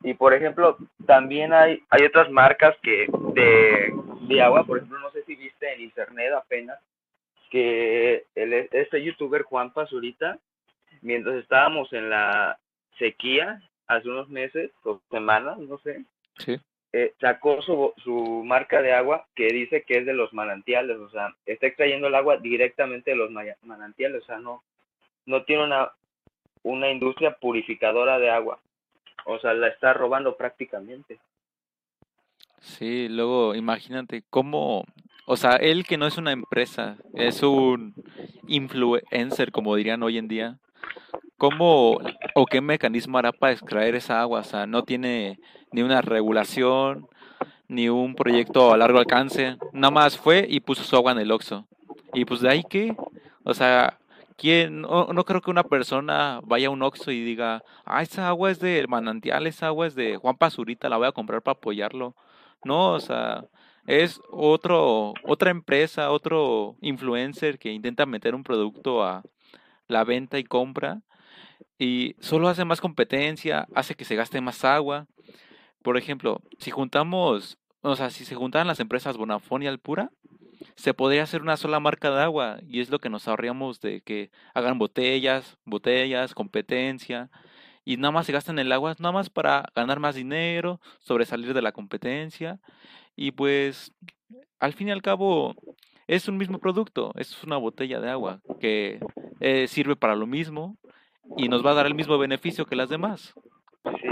Y 0.02 0.14
por 0.14 0.32
ejemplo, 0.32 0.78
también 1.06 1.52
hay, 1.52 1.82
hay 1.90 2.06
otras 2.06 2.30
marcas 2.30 2.74
que 2.82 3.06
de, 3.34 3.92
de 4.22 4.42
agua, 4.42 4.64
por 4.64 4.78
ejemplo, 4.78 4.98
no 4.98 5.10
sé 5.10 5.24
si 5.24 5.36
viste 5.36 5.70
en 5.74 5.82
internet 5.82 6.32
apenas, 6.32 6.78
que 7.50 8.24
el, 8.34 8.54
este 8.54 9.02
youtuber 9.02 9.42
Juan 9.42 9.74
Pazurita, 9.74 10.38
mientras 11.02 11.36
estábamos 11.36 11.92
en 11.92 12.08
la 12.08 12.58
sequía, 12.98 13.60
hace 13.88 14.08
unos 14.08 14.30
meses 14.30 14.70
o 14.84 15.02
semanas, 15.10 15.58
no 15.58 15.76
sé, 15.80 16.02
eh, 16.94 17.12
sacó 17.20 17.60
su, 17.60 17.92
su 17.98 18.42
marca 18.42 18.80
de 18.80 18.94
agua 18.94 19.26
que 19.34 19.48
dice 19.48 19.82
que 19.82 19.98
es 19.98 20.06
de 20.06 20.14
los 20.14 20.32
manantiales, 20.32 20.96
o 20.96 21.10
sea, 21.10 21.34
está 21.44 21.66
extrayendo 21.66 22.06
el 22.06 22.14
agua 22.14 22.38
directamente 22.38 23.10
de 23.10 23.18
los 23.18 23.30
manantiales, 23.30 24.22
o 24.22 24.26
sea, 24.26 24.38
no, 24.38 24.62
no 25.28 25.44
tiene 25.44 25.64
una, 25.64 25.92
una 26.62 26.90
industria 26.90 27.36
purificadora 27.36 28.18
de 28.18 28.30
agua. 28.30 28.58
O 29.26 29.38
sea, 29.38 29.52
la 29.52 29.68
está 29.68 29.92
robando 29.92 30.36
prácticamente. 30.36 31.20
Sí, 32.60 33.08
luego 33.08 33.54
imagínate 33.54 34.24
cómo, 34.30 34.84
o 35.26 35.36
sea, 35.36 35.56
él 35.56 35.84
que 35.84 35.98
no 35.98 36.06
es 36.06 36.16
una 36.16 36.32
empresa, 36.32 36.96
es 37.14 37.42
un 37.42 37.94
influencer, 38.46 39.52
como 39.52 39.76
dirían 39.76 40.02
hoy 40.02 40.16
en 40.16 40.28
día, 40.28 40.58
¿cómo 41.36 42.00
o 42.34 42.46
qué 42.46 42.60
mecanismo 42.62 43.18
hará 43.18 43.30
para 43.30 43.52
extraer 43.52 43.94
esa 43.94 44.20
agua? 44.20 44.40
O 44.40 44.44
sea, 44.44 44.66
no 44.66 44.82
tiene 44.82 45.38
ni 45.72 45.82
una 45.82 46.00
regulación, 46.00 47.06
ni 47.68 47.90
un 47.90 48.14
proyecto 48.14 48.72
a 48.72 48.78
largo 48.78 48.98
alcance, 48.98 49.58
nada 49.72 49.90
más 49.90 50.18
fue 50.18 50.46
y 50.48 50.60
puso 50.60 50.82
su 50.84 50.96
agua 50.96 51.12
en 51.12 51.18
el 51.18 51.30
Oxxo. 51.30 51.66
Y 52.14 52.24
pues 52.24 52.40
de 52.40 52.48
ahí 52.48 52.62
que, 52.64 52.96
o 53.44 53.52
sea, 53.52 53.98
¿Quién? 54.38 54.82
No, 54.82 55.08
no, 55.12 55.24
creo 55.24 55.40
que 55.40 55.50
una 55.50 55.64
persona 55.64 56.40
vaya 56.44 56.68
a 56.68 56.70
un 56.70 56.82
Oxxo 56.82 57.10
y 57.10 57.24
diga, 57.24 57.64
ah, 57.84 58.02
esa 58.02 58.28
agua 58.28 58.52
es 58.52 58.60
de 58.60 58.86
manantial, 58.88 59.48
esa 59.48 59.66
agua 59.66 59.88
es 59.88 59.96
de 59.96 60.16
Juan 60.16 60.36
Pazurita, 60.36 60.88
la 60.88 60.96
voy 60.96 61.08
a 61.08 61.12
comprar 61.12 61.42
para 61.42 61.54
apoyarlo. 61.54 62.14
No, 62.64 62.92
o 62.92 63.00
sea, 63.00 63.46
es 63.86 64.20
otro, 64.30 65.14
otra 65.24 65.50
empresa, 65.50 66.12
otro 66.12 66.76
influencer 66.80 67.58
que 67.58 67.72
intenta 67.72 68.06
meter 68.06 68.36
un 68.36 68.44
producto 68.44 69.02
a 69.02 69.24
la 69.88 70.04
venta 70.04 70.38
y 70.38 70.44
compra 70.44 71.02
y 71.76 72.14
solo 72.20 72.48
hace 72.48 72.64
más 72.64 72.80
competencia, 72.80 73.66
hace 73.74 73.96
que 73.96 74.04
se 74.04 74.14
gaste 74.14 74.40
más 74.40 74.64
agua. 74.64 75.08
Por 75.82 75.96
ejemplo, 75.96 76.42
si 76.58 76.70
juntamos, 76.70 77.58
o 77.82 77.96
sea, 77.96 78.10
si 78.10 78.24
se 78.24 78.36
juntaran 78.36 78.68
las 78.68 78.78
empresas 78.78 79.16
Bonafón 79.16 79.64
y 79.64 79.66
Alpura, 79.66 80.12
se 80.78 80.94
podría 80.94 81.24
hacer 81.24 81.42
una 81.42 81.56
sola 81.56 81.80
marca 81.80 82.08
de 82.08 82.22
agua 82.22 82.58
y 82.62 82.80
es 82.80 82.88
lo 82.88 83.00
que 83.00 83.10
nos 83.10 83.26
ahorramos 83.26 83.80
de 83.80 84.00
que 84.00 84.30
hagan 84.54 84.78
botellas, 84.78 85.58
botellas, 85.64 86.34
competencia 86.34 87.30
y 87.84 87.96
nada 87.96 88.12
más 88.12 88.26
se 88.26 88.32
gastan 88.32 88.60
el 88.60 88.70
agua, 88.70 88.94
nada 89.00 89.10
más 89.10 89.28
para 89.28 89.64
ganar 89.74 89.98
más 89.98 90.14
dinero, 90.14 90.80
sobresalir 91.00 91.52
de 91.52 91.62
la 91.62 91.72
competencia 91.72 92.60
y 93.16 93.32
pues 93.32 93.92
al 94.60 94.72
fin 94.72 94.86
y 94.86 94.92
al 94.92 95.02
cabo 95.02 95.56
es 96.06 96.28
un 96.28 96.36
mismo 96.36 96.60
producto, 96.60 97.10
es 97.16 97.42
una 97.42 97.56
botella 97.56 97.98
de 97.98 98.10
agua 98.10 98.38
que 98.60 99.00
eh, 99.40 99.66
sirve 99.66 99.96
para 99.96 100.14
lo 100.14 100.28
mismo 100.28 100.76
y 101.36 101.48
nos 101.48 101.66
va 101.66 101.72
a 101.72 101.74
dar 101.74 101.86
el 101.86 101.96
mismo 101.96 102.18
beneficio 102.18 102.66
que 102.66 102.76
las 102.76 102.88
demás. 102.88 103.34
Sí, 103.82 104.08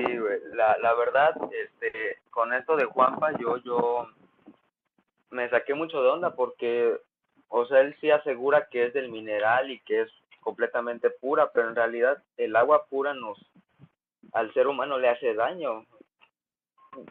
la, 0.53 0.77
la 0.83 0.95
verdad, 0.95 1.31
este, 1.53 2.19
con 2.31 2.53
esto 2.53 2.75
de 2.75 2.87
Juanpa, 2.87 3.39
yo, 3.39 3.59
yo 3.59 4.09
me 5.31 5.49
saqué 5.51 5.75
mucho 5.75 6.03
de 6.03 6.09
onda 6.09 6.35
porque, 6.35 6.97
o 7.49 7.67
sea, 7.67 7.81
él 7.81 7.97
sí 8.01 8.11
asegura 8.11 8.69
que 8.71 8.87
es 8.87 8.95
del 8.95 9.11
mineral 9.11 9.71
y 9.71 9.81
que 9.81 10.03
es 10.03 10.11
completamente 10.41 11.11
pura, 11.11 11.51
pero 11.53 11.69
en 11.69 11.75
realidad 11.75 12.23
el 12.37 12.55
agua 12.55 12.87
pura 12.87 13.15
nos, 13.15 13.39
al 14.33 14.53
ser 14.55 14.69
humano 14.69 14.99
le 14.99 15.09
hace 15.09 15.35
daño. 15.35 15.85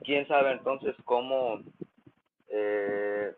¿Quién 0.03 0.27
sabe 0.27 0.51
entonces 0.51 0.95
cómo 1.03 1.59
eh, 2.47 3.33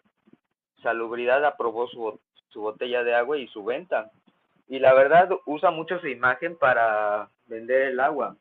Salubridad 0.81 1.43
aprobó 1.43 1.87
su, 1.87 2.19
su 2.49 2.61
botella 2.61 3.03
de 3.03 3.15
agua 3.15 3.37
y 3.37 3.47
su 3.47 3.63
venta? 3.63 4.11
Y 4.67 4.79
la 4.79 4.93
verdad 4.93 5.29
usa 5.45 5.71
mucho 5.71 5.99
su 5.99 6.07
imagen 6.07 6.57
para 6.57 7.29
vender 7.47 7.83
el 7.83 7.99
agua. 7.99 8.35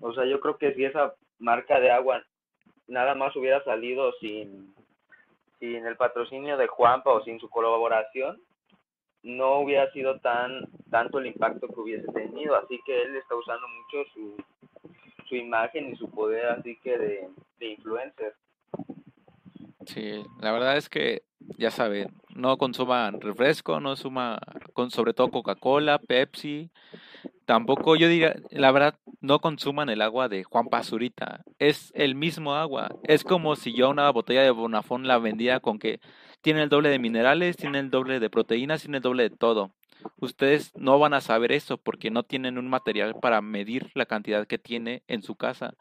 O 0.00 0.12
sea, 0.12 0.24
yo 0.24 0.40
creo 0.40 0.58
que 0.58 0.74
si 0.74 0.84
esa 0.84 1.14
marca 1.38 1.80
de 1.80 1.90
agua 1.90 2.22
nada 2.86 3.14
más 3.14 3.34
hubiera 3.36 3.62
salido 3.64 4.12
sin 4.20 4.74
sin 5.58 5.86
el 5.86 5.96
patrocinio 5.96 6.56
de 6.56 6.66
Juanpa 6.66 7.10
o 7.10 7.24
sin 7.24 7.40
su 7.40 7.48
colaboración, 7.48 8.40
no 9.22 9.60
hubiera 9.60 9.90
sido 9.92 10.18
tan 10.20 10.66
tanto 10.90 11.18
el 11.18 11.26
impacto 11.26 11.68
que 11.68 11.80
hubiese 11.80 12.10
tenido. 12.12 12.56
Así 12.56 12.78
que 12.86 13.02
él 13.02 13.16
está 13.16 13.34
usando 13.34 13.66
mucho 13.68 14.10
su, 14.12 14.36
su 15.28 15.36
imagen 15.36 15.92
y 15.92 15.96
su 15.96 16.10
poder, 16.10 16.46
así 16.46 16.78
que 16.82 16.96
de, 16.96 17.28
de 17.58 17.66
influencer. 17.66 18.34
Sí, 19.86 20.22
la 20.40 20.52
verdad 20.52 20.76
es 20.76 20.88
que, 20.88 21.22
ya 21.56 21.70
saben, 21.70 22.08
no 22.34 22.56
consuman 22.58 23.20
refresco, 23.20 23.80
no 23.80 23.96
suma, 23.96 24.38
con 24.74 24.90
sobre 24.90 25.14
todo 25.14 25.30
Coca-Cola, 25.30 25.98
Pepsi, 25.98 26.70
Tampoco 27.48 27.96
yo 27.96 28.08
diría, 28.08 28.36
la 28.50 28.70
verdad, 28.72 28.94
no 29.20 29.40
consuman 29.40 29.88
el 29.88 30.02
agua 30.02 30.28
de 30.28 30.44
Juan 30.44 30.68
Pazurita. 30.68 31.42
Es 31.58 31.92
el 31.94 32.14
mismo 32.14 32.54
agua. 32.54 32.88
Es 33.04 33.24
como 33.24 33.56
si 33.56 33.72
yo 33.74 33.90
una 33.90 34.10
botella 34.10 34.42
de 34.42 34.50
Bonafón 34.50 35.06
la 35.06 35.18
vendía 35.18 35.60
con 35.60 35.78
que 35.78 36.00
tiene 36.40 36.62
el 36.62 36.68
doble 36.68 36.88
de 36.88 36.98
minerales, 36.98 37.56
tiene 37.56 37.80
el 37.80 37.90
doble 37.90 38.20
de 38.20 38.30
proteínas, 38.30 38.82
tiene 38.82 38.98
el 38.98 39.02
doble 39.02 39.24
de 39.24 39.36
todo. 39.36 39.72
Ustedes 40.20 40.72
no 40.76 40.98
van 40.98 41.14
a 41.14 41.20
saber 41.20 41.52
eso 41.52 41.78
porque 41.78 42.10
no 42.10 42.22
tienen 42.22 42.58
un 42.58 42.68
material 42.68 43.14
para 43.20 43.40
medir 43.40 43.90
la 43.94 44.06
cantidad 44.06 44.46
que 44.46 44.58
tiene 44.58 45.02
en 45.08 45.22
su 45.22 45.34
casa. 45.36 45.74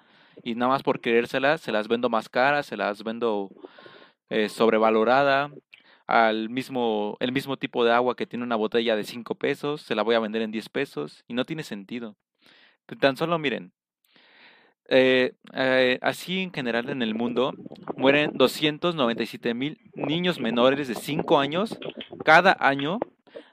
Y 0.43 0.55
nada 0.55 0.69
más 0.71 0.83
por 0.83 1.01
querérselas, 1.01 1.61
se 1.61 1.71
las 1.71 1.87
vendo 1.87 2.09
más 2.09 2.29
caras, 2.29 2.65
se 2.65 2.77
las 2.77 3.03
vendo 3.03 3.49
eh, 4.29 4.49
sobrevalorada 4.49 5.51
al 6.07 6.49
mismo, 6.49 7.17
el 7.19 7.31
mismo 7.31 7.57
tipo 7.57 7.83
de 7.85 7.91
agua 7.93 8.15
que 8.15 8.25
tiene 8.25 8.45
una 8.45 8.55
botella 8.55 8.95
de 8.95 9.03
5 9.03 9.35
pesos, 9.35 9.81
se 9.81 9.95
la 9.95 10.03
voy 10.03 10.15
a 10.15 10.19
vender 10.19 10.41
en 10.41 10.51
10 10.51 10.69
pesos 10.69 11.23
y 11.27 11.33
no 11.33 11.45
tiene 11.45 11.63
sentido. 11.63 12.15
Tan 12.95 13.17
solo 13.17 13.37
miren, 13.37 13.73
eh, 14.89 15.33
eh, 15.53 15.99
así 16.01 16.39
en 16.39 16.53
general 16.53 16.89
en 16.89 17.01
el 17.01 17.13
mundo 17.13 17.53
mueren 17.97 18.31
297 18.33 19.53
mil 19.53 19.77
niños 19.95 20.39
menores 20.39 20.87
de 20.87 20.95
5 20.95 21.39
años 21.39 21.77
cada 22.23 22.55
año 22.59 22.99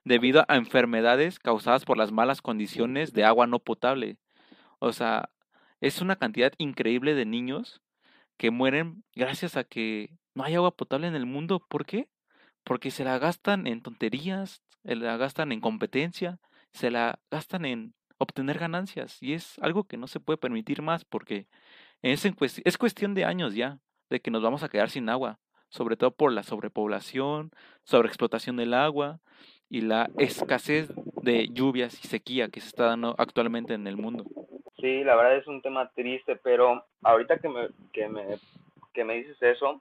debido 0.04 0.44
a 0.46 0.56
enfermedades 0.56 1.38
causadas 1.40 1.84
por 1.84 1.98
las 1.98 2.12
malas 2.12 2.42
condiciones 2.42 3.12
de 3.12 3.24
agua 3.24 3.46
no 3.46 3.58
potable. 3.58 4.18
O 4.78 4.92
sea, 4.92 5.30
es 5.80 6.00
una 6.00 6.16
cantidad 6.16 6.52
increíble 6.58 7.14
de 7.14 7.26
niños 7.26 7.82
que 8.36 8.50
mueren 8.50 9.04
gracias 9.14 9.56
a 9.56 9.64
que 9.64 10.10
no 10.34 10.44
hay 10.44 10.54
agua 10.54 10.76
potable 10.76 11.06
en 11.08 11.14
el 11.14 11.26
mundo. 11.26 11.64
¿Por 11.68 11.86
qué? 11.86 12.08
porque 12.64 12.90
se 12.90 13.04
la 13.04 13.18
gastan 13.18 13.66
en 13.66 13.82
tonterías 13.82 14.62
eh, 14.84 14.96
la 14.96 15.16
gastan 15.16 15.52
en 15.52 15.60
competencia, 15.60 16.40
se 16.72 16.90
la 16.90 17.20
gastan 17.30 17.64
en 17.64 17.94
obtener 18.18 18.58
ganancias 18.58 19.22
y 19.22 19.34
es 19.34 19.58
algo 19.58 19.84
que 19.84 19.96
no 19.96 20.06
se 20.06 20.20
puede 20.20 20.36
permitir 20.36 20.82
más 20.82 21.04
porque 21.04 21.46
es, 22.02 22.24
es 22.64 22.78
cuestión 22.78 23.14
de 23.14 23.24
años 23.24 23.54
ya 23.54 23.78
de 24.10 24.20
que 24.20 24.30
nos 24.30 24.42
vamos 24.42 24.62
a 24.62 24.68
quedar 24.68 24.90
sin 24.90 25.08
agua, 25.08 25.38
sobre 25.68 25.96
todo 25.96 26.10
por 26.10 26.32
la 26.32 26.42
sobrepoblación, 26.42 27.50
sobreexplotación 27.82 28.56
del 28.56 28.74
agua 28.74 29.20
y 29.68 29.80
la 29.80 30.10
escasez 30.18 30.92
de 31.22 31.48
lluvias 31.48 32.04
y 32.04 32.06
sequía 32.06 32.48
que 32.48 32.60
se 32.60 32.68
está 32.68 32.86
dando 32.86 33.14
actualmente 33.18 33.74
en 33.74 33.86
el 33.86 33.96
mundo. 33.96 34.24
Sí, 34.76 35.02
la 35.02 35.16
verdad 35.16 35.38
es 35.38 35.46
un 35.46 35.62
tema 35.62 35.90
triste, 35.90 36.36
pero 36.36 36.84
ahorita 37.02 37.38
que 37.38 37.48
me, 37.48 37.68
que 37.92 38.08
me, 38.08 38.38
que 38.92 39.04
me 39.04 39.14
dices 39.14 39.40
eso, 39.40 39.80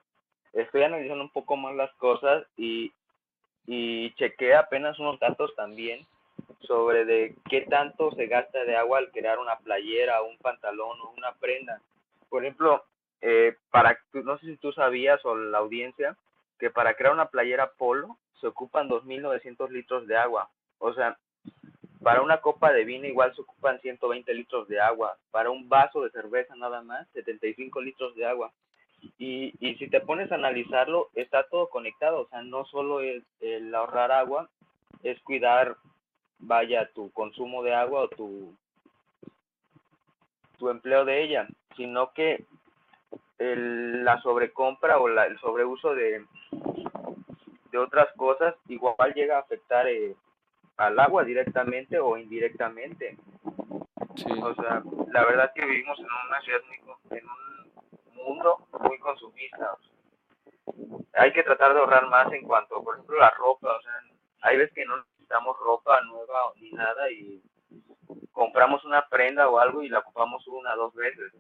estoy 0.54 0.84
analizando 0.84 1.24
un 1.24 1.30
poco 1.30 1.58
más 1.58 1.76
las 1.76 1.94
cosas 1.96 2.46
y, 2.56 2.92
y 3.68 4.14
chequé 4.16 4.56
apenas 4.56 4.98
unos 5.00 5.20
datos 5.20 5.54
también 5.56 6.06
sobre 6.62 7.06
de 7.06 7.36
qué 7.50 7.62
tanto 7.62 8.12
se 8.12 8.28
gasta 8.28 8.64
de 8.64 8.76
agua 8.76 9.00
al 9.00 9.12
crear 9.12 9.40
una 9.40 9.58
playera, 9.58 10.22
un 10.22 10.38
pantalón 10.38 11.00
o 11.02 11.14
una 11.18 11.34
prenda. 11.34 11.82
Por 12.30 12.44
ejemplo, 12.44 12.84
eh, 13.22 13.56
para 13.72 13.98
no 14.14 14.38
sé 14.40 14.48
si 14.48 14.58
tú 14.58 14.72
sabías 14.72 15.24
o 15.26 15.36
la 15.36 15.60
audiencia 15.60 16.18
que 16.60 16.70
para 16.70 16.94
crear 16.96 17.14
una 17.14 17.28
playera 17.28 17.72
polo 17.78 18.18
se 18.40 18.48
ocupan 18.48 18.90
2.900 18.90 19.70
litros 19.70 20.08
de 20.08 20.18
agua. 20.18 20.50
O 20.80 20.94
sea, 20.94 21.18
para 22.02 22.22
una 22.22 22.42
copa 22.42 22.72
de 22.74 22.84
vino 22.84 23.08
igual 23.08 23.34
se 23.34 23.42
ocupan 23.42 23.80
120 23.80 24.34
litros 24.34 24.68
de 24.68 24.80
agua. 24.80 25.18
Para 25.32 25.50
un 25.50 25.70
vaso 25.70 26.02
de 26.02 26.12
cerveza 26.12 26.56
nada 26.56 26.82
más, 26.82 27.08
75 27.14 27.82
litros 27.82 28.16
de 28.16 28.26
agua. 28.26 28.52
Y, 29.18 29.54
y 29.60 29.76
si 29.76 29.90
te 29.90 30.02
pones 30.02 30.32
a 30.32 30.36
analizarlo, 30.36 31.10
está 31.16 31.44
todo 31.44 31.70
conectado. 31.70 32.22
O 32.22 32.28
sea, 32.28 32.42
no 32.42 32.66
solo 32.66 33.02
es 33.02 33.24
el 33.40 33.74
ahorrar 33.74 34.12
agua, 34.12 34.50
es 35.04 35.20
cuidar, 35.22 35.78
vaya, 36.46 36.90
tu 36.94 37.12
consumo 37.12 37.64
de 37.64 37.74
agua 37.74 38.02
o 38.02 38.08
tu, 38.10 38.56
tu 40.58 40.70
empleo 40.70 41.06
de 41.06 41.24
ella, 41.24 41.48
sino 41.76 42.14
que 42.14 42.46
el, 43.40 44.04
la 44.04 44.22
sobrecompra 44.22 44.98
o 45.00 45.08
la, 45.08 45.26
el 45.26 45.40
sobreuso 45.40 45.96
de, 45.96 46.26
de 47.72 47.78
otras 47.78 48.08
cosas 48.16 48.56
igual 48.68 49.14
llega 49.14 49.38
a 49.38 49.42
afectar 49.42 49.88
eh, 49.88 50.16
al 50.78 51.00
agua 51.00 51.24
directamente 51.24 52.00
o 52.00 52.18
indirectamente. 52.18 53.18
O 54.42 54.54
sea, 54.56 54.84
la 55.12 55.26
verdad 55.26 55.52
que 55.56 55.66
vivimos 55.66 55.98
en 56.00 56.06
una 56.06 56.42
ciudad 56.42 56.60
muy, 56.68 57.18
en 57.18 57.26
un 57.26 58.26
mundo 58.26 58.68
muy 58.80 59.00
consumista. 59.00 59.78
hay 61.14 61.34
que 61.34 61.44
tratar 61.44 61.74
de 61.74 61.80
ahorrar 61.80 62.08
más 62.10 62.32
en 62.32 62.44
cuanto, 62.44 62.84
por 62.84 62.96
ejemplo, 62.96 63.18
la 63.18 63.32
ropa. 63.32 63.76
O 63.76 63.82
sea, 63.82 63.94
hay 64.42 64.58
veces 64.58 64.74
que 64.74 64.86
no 64.86 65.04
necesitamos 65.34 65.58
ropa 65.60 66.02
nueva 66.02 66.54
ni 66.58 66.72
nada 66.72 67.10
y 67.12 67.42
compramos 68.32 68.84
una 68.86 69.08
prenda 69.08 69.50
o 69.50 69.60
algo 69.60 69.82
y 69.82 69.90
la 69.90 70.00
ocupamos 70.00 70.46
una 70.48 70.76
dos 70.76 70.94
veces 70.94 71.34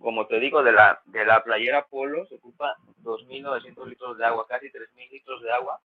como 0.00 0.26
te 0.26 0.38
digo, 0.38 0.62
de 0.62 0.72
la, 0.72 1.00
de 1.06 1.24
la 1.24 1.42
playera 1.42 1.86
Polo 1.86 2.26
se 2.26 2.34
ocupa 2.34 2.76
2.900 3.02 3.86
litros 3.86 4.18
de 4.18 4.26
agua, 4.26 4.46
casi 4.46 4.66
3.000 4.66 5.10
litros 5.10 5.42
de 5.42 5.50
agua. 5.50 5.80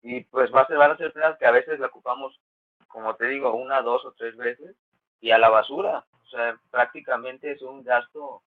Y 0.00 0.22
pues 0.24 0.54
va 0.54 0.60
a 0.60 0.66
ser, 0.68 0.76
van 0.76 0.92
a 0.92 0.96
ser 0.96 1.12
prendas 1.12 1.38
que 1.38 1.46
a 1.46 1.50
veces 1.50 1.80
la 1.80 1.88
ocupamos, 1.88 2.38
como 2.86 3.16
te 3.16 3.26
digo, 3.26 3.52
una, 3.54 3.82
dos 3.82 4.04
o 4.04 4.12
tres 4.12 4.36
veces. 4.36 4.76
Y 5.20 5.32
a 5.32 5.38
la 5.38 5.48
basura. 5.48 6.04
O 6.24 6.28
sea, 6.28 6.56
prácticamente 6.70 7.50
es 7.50 7.62
un 7.62 7.82
gasto 7.82 8.42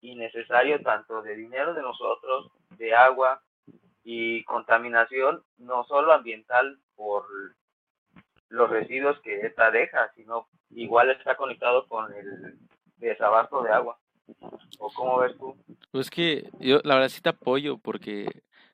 innecesario 0.00 0.82
tanto 0.82 1.22
de 1.22 1.36
dinero 1.36 1.72
de 1.72 1.82
nosotros, 1.82 2.50
de 2.70 2.92
agua 2.92 3.40
y 4.04 4.42
contaminación, 4.44 5.44
no 5.58 5.84
solo 5.84 6.12
ambiental 6.12 6.78
por 7.00 7.24
los 8.50 8.68
residuos 8.68 9.18
que 9.20 9.40
esta 9.40 9.70
deja, 9.70 10.12
sino 10.14 10.48
igual 10.70 11.10
está 11.10 11.34
conectado 11.34 11.88
con 11.88 12.12
el 12.12 12.58
desabasto 12.98 13.62
de 13.62 13.70
agua. 13.70 13.98
¿O 14.78 14.90
cómo 14.94 15.20
ves 15.20 15.36
tú? 15.38 15.56
Pues 15.90 16.10
que 16.10 16.50
yo 16.58 16.80
la 16.84 16.96
verdad 16.96 17.08
sí 17.08 17.22
te 17.22 17.30
apoyo 17.30 17.78
porque 17.78 18.28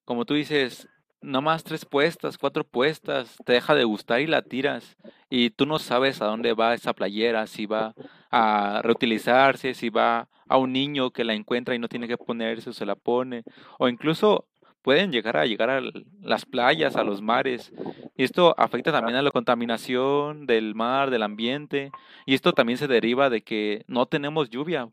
como 0.05 0.25
tú 0.25 0.35
dices, 0.35 0.89
nomás 1.21 1.63
tres 1.63 1.85
puestas, 1.85 2.37
cuatro 2.37 2.65
puestas, 2.65 3.37
te 3.45 3.53
deja 3.53 3.75
de 3.77 3.85
gustar 3.85 4.21
y 4.21 4.27
la 4.27 4.43
tiras. 4.43 4.97
Y 5.31 5.51
tú 5.51 5.67
no 5.67 5.79
sabes 5.79 6.21
a 6.21 6.27
dónde 6.27 6.53
va 6.53 6.75
esa 6.75 6.95
playera, 6.95 7.47
si 7.47 7.67
va 7.67 7.95
a 8.31 8.81
reutilizarse, 8.83 9.75
si 9.75 9.89
va 9.89 10.29
a 10.49 10.59
un 10.59 10.73
niño 10.73 11.11
que 11.11 11.25
la 11.25 11.35
encuentra 11.35 11.75
y 11.75 11.79
no 11.79 11.89
tiene 11.89 12.09
que 12.09 12.19
ponerse 12.19 12.71
o 12.71 12.73
se 12.73 12.87
la 12.87 12.97
pone. 12.97 13.45
O 13.79 13.89
incluso 13.89 14.47
pueden 14.87 15.11
llegar 15.11 15.37
a 15.37 15.47
llegar 15.47 15.69
a 15.69 15.83
las 16.23 16.47
playas, 16.47 16.95
a 16.97 17.05
los 17.05 17.21
mares. 17.21 17.73
Y 18.17 18.23
esto 18.23 18.55
afecta 18.57 18.93
también 18.93 19.19
a 19.19 19.23
la 19.23 19.33
contaminación 19.33 20.47
del 20.47 20.75
mar, 20.75 21.11
del 21.11 21.25
ambiente. 21.25 21.91
Y 22.25 22.35
esto 22.35 22.53
también 22.53 22.79
se 22.79 22.87
deriva 22.87 23.29
de 23.29 23.43
que 23.43 23.85
no 23.89 24.07
tenemos 24.07 24.49
lluvia 24.49 24.89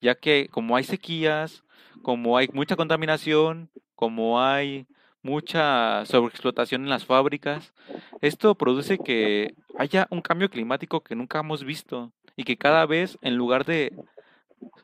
ya 0.00 0.14
que 0.14 0.48
como 0.50 0.76
hay 0.76 0.84
sequías, 0.84 1.64
como 2.02 2.36
hay 2.36 2.48
mucha 2.52 2.76
contaminación, 2.76 3.70
como 3.94 4.40
hay 4.40 4.86
mucha 5.22 6.04
sobreexplotación 6.06 6.84
en 6.84 6.90
las 6.90 7.04
fábricas, 7.04 7.74
esto 8.20 8.54
produce 8.54 8.98
que 8.98 9.54
haya 9.76 10.06
un 10.10 10.20
cambio 10.20 10.48
climático 10.48 11.02
que 11.02 11.16
nunca 11.16 11.40
hemos 11.40 11.64
visto 11.64 12.12
y 12.36 12.44
que 12.44 12.56
cada 12.56 12.86
vez 12.86 13.18
en 13.22 13.36
lugar 13.36 13.64
de 13.64 13.92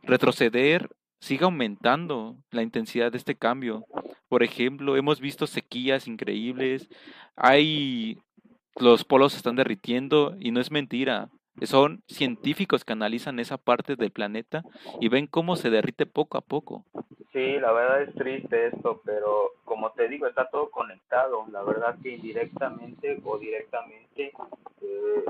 retroceder 0.03 0.89
siga 1.23 1.47
aumentando 1.47 2.37
la 2.51 2.63
intensidad 2.63 3.13
de 3.13 3.19
este 3.19 3.37
cambio. 3.37 3.85
Por 4.29 4.43
ejemplo, 4.43 4.97
hemos 4.97 5.21
visto 5.21 5.47
sequías 5.47 6.09
increíbles, 6.09 6.89
hay 7.37 8.19
los 8.77 9.05
polos 9.05 9.33
se 9.33 9.37
están 9.37 9.55
derritiendo 9.55 10.35
y 10.41 10.51
no 10.51 10.61
es 10.61 10.73
mentira. 10.73 11.29
Son 11.63 12.03
científicos 12.09 12.85
que 12.85 12.95
analizan 12.95 13.39
esa 13.39 13.57
parte 13.57 13.95
del 13.95 14.11
planeta 14.11 14.65
y 15.01 15.09
ven 15.09 15.29
cómo 15.29 15.55
se 15.55 15.71
derrite 15.71 16.07
poco 16.07 16.39
a 16.39 16.41
poco. 16.41 16.85
Sí, 17.33 17.61
la 17.61 17.71
verdad 17.71 18.03
es 18.03 18.15
triste 18.15 18.67
esto, 18.67 19.01
pero 19.05 19.51
como 19.65 19.93
te 19.93 20.09
digo, 20.09 20.27
está 20.27 20.51
todo 20.51 20.71
conectado. 20.71 21.47
La 21.53 21.63
verdad 21.63 21.97
que 22.03 22.15
indirectamente 22.15 23.21
o 23.25 23.39
directamente 23.39 24.33
eh, 24.81 25.25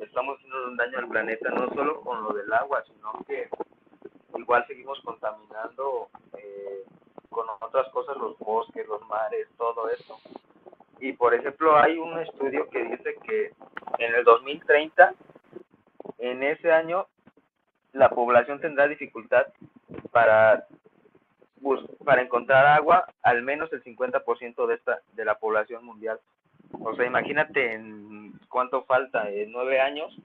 estamos 0.00 0.36
haciendo 0.36 0.68
un 0.68 0.76
daño 0.76 0.98
al 0.98 1.08
planeta, 1.08 1.50
no 1.50 1.68
solo 1.74 2.00
con 2.02 2.22
lo 2.22 2.32
del 2.32 2.52
agua, 2.52 2.84
sino 2.86 3.24
que 3.26 3.48
igual 4.38 4.66
seguimos 4.66 5.00
contaminando 5.02 6.08
eh, 6.36 6.84
con 7.30 7.46
otras 7.60 7.88
cosas, 7.90 8.16
los 8.16 8.38
bosques, 8.38 8.86
los 8.86 9.06
mares, 9.08 9.48
todo 9.56 9.88
eso. 9.90 10.18
Y 11.00 11.12
por 11.12 11.34
ejemplo, 11.34 11.76
hay 11.76 11.98
un 11.98 12.18
estudio 12.20 12.68
que 12.70 12.82
dice 12.84 13.16
que 13.24 13.52
en 13.98 14.14
el 14.14 14.24
2030 14.24 15.14
en 16.18 16.42
ese 16.42 16.72
año 16.72 17.06
la 17.92 18.10
población 18.10 18.60
tendrá 18.60 18.88
dificultad 18.88 19.46
para 20.10 20.66
para 22.04 22.22
encontrar 22.22 22.64
agua 22.66 23.06
al 23.22 23.42
menos 23.42 23.72
el 23.72 23.82
50% 23.82 24.66
de 24.66 24.74
esta 24.74 25.00
de 25.14 25.24
la 25.24 25.36
población 25.38 25.84
mundial. 25.84 26.20
O 26.80 26.94
sea, 26.94 27.06
imagínate 27.06 27.74
en 27.74 28.32
cuánto 28.48 28.84
falta, 28.84 29.28
en 29.30 29.50
nueve 29.50 29.80
años, 29.80 30.16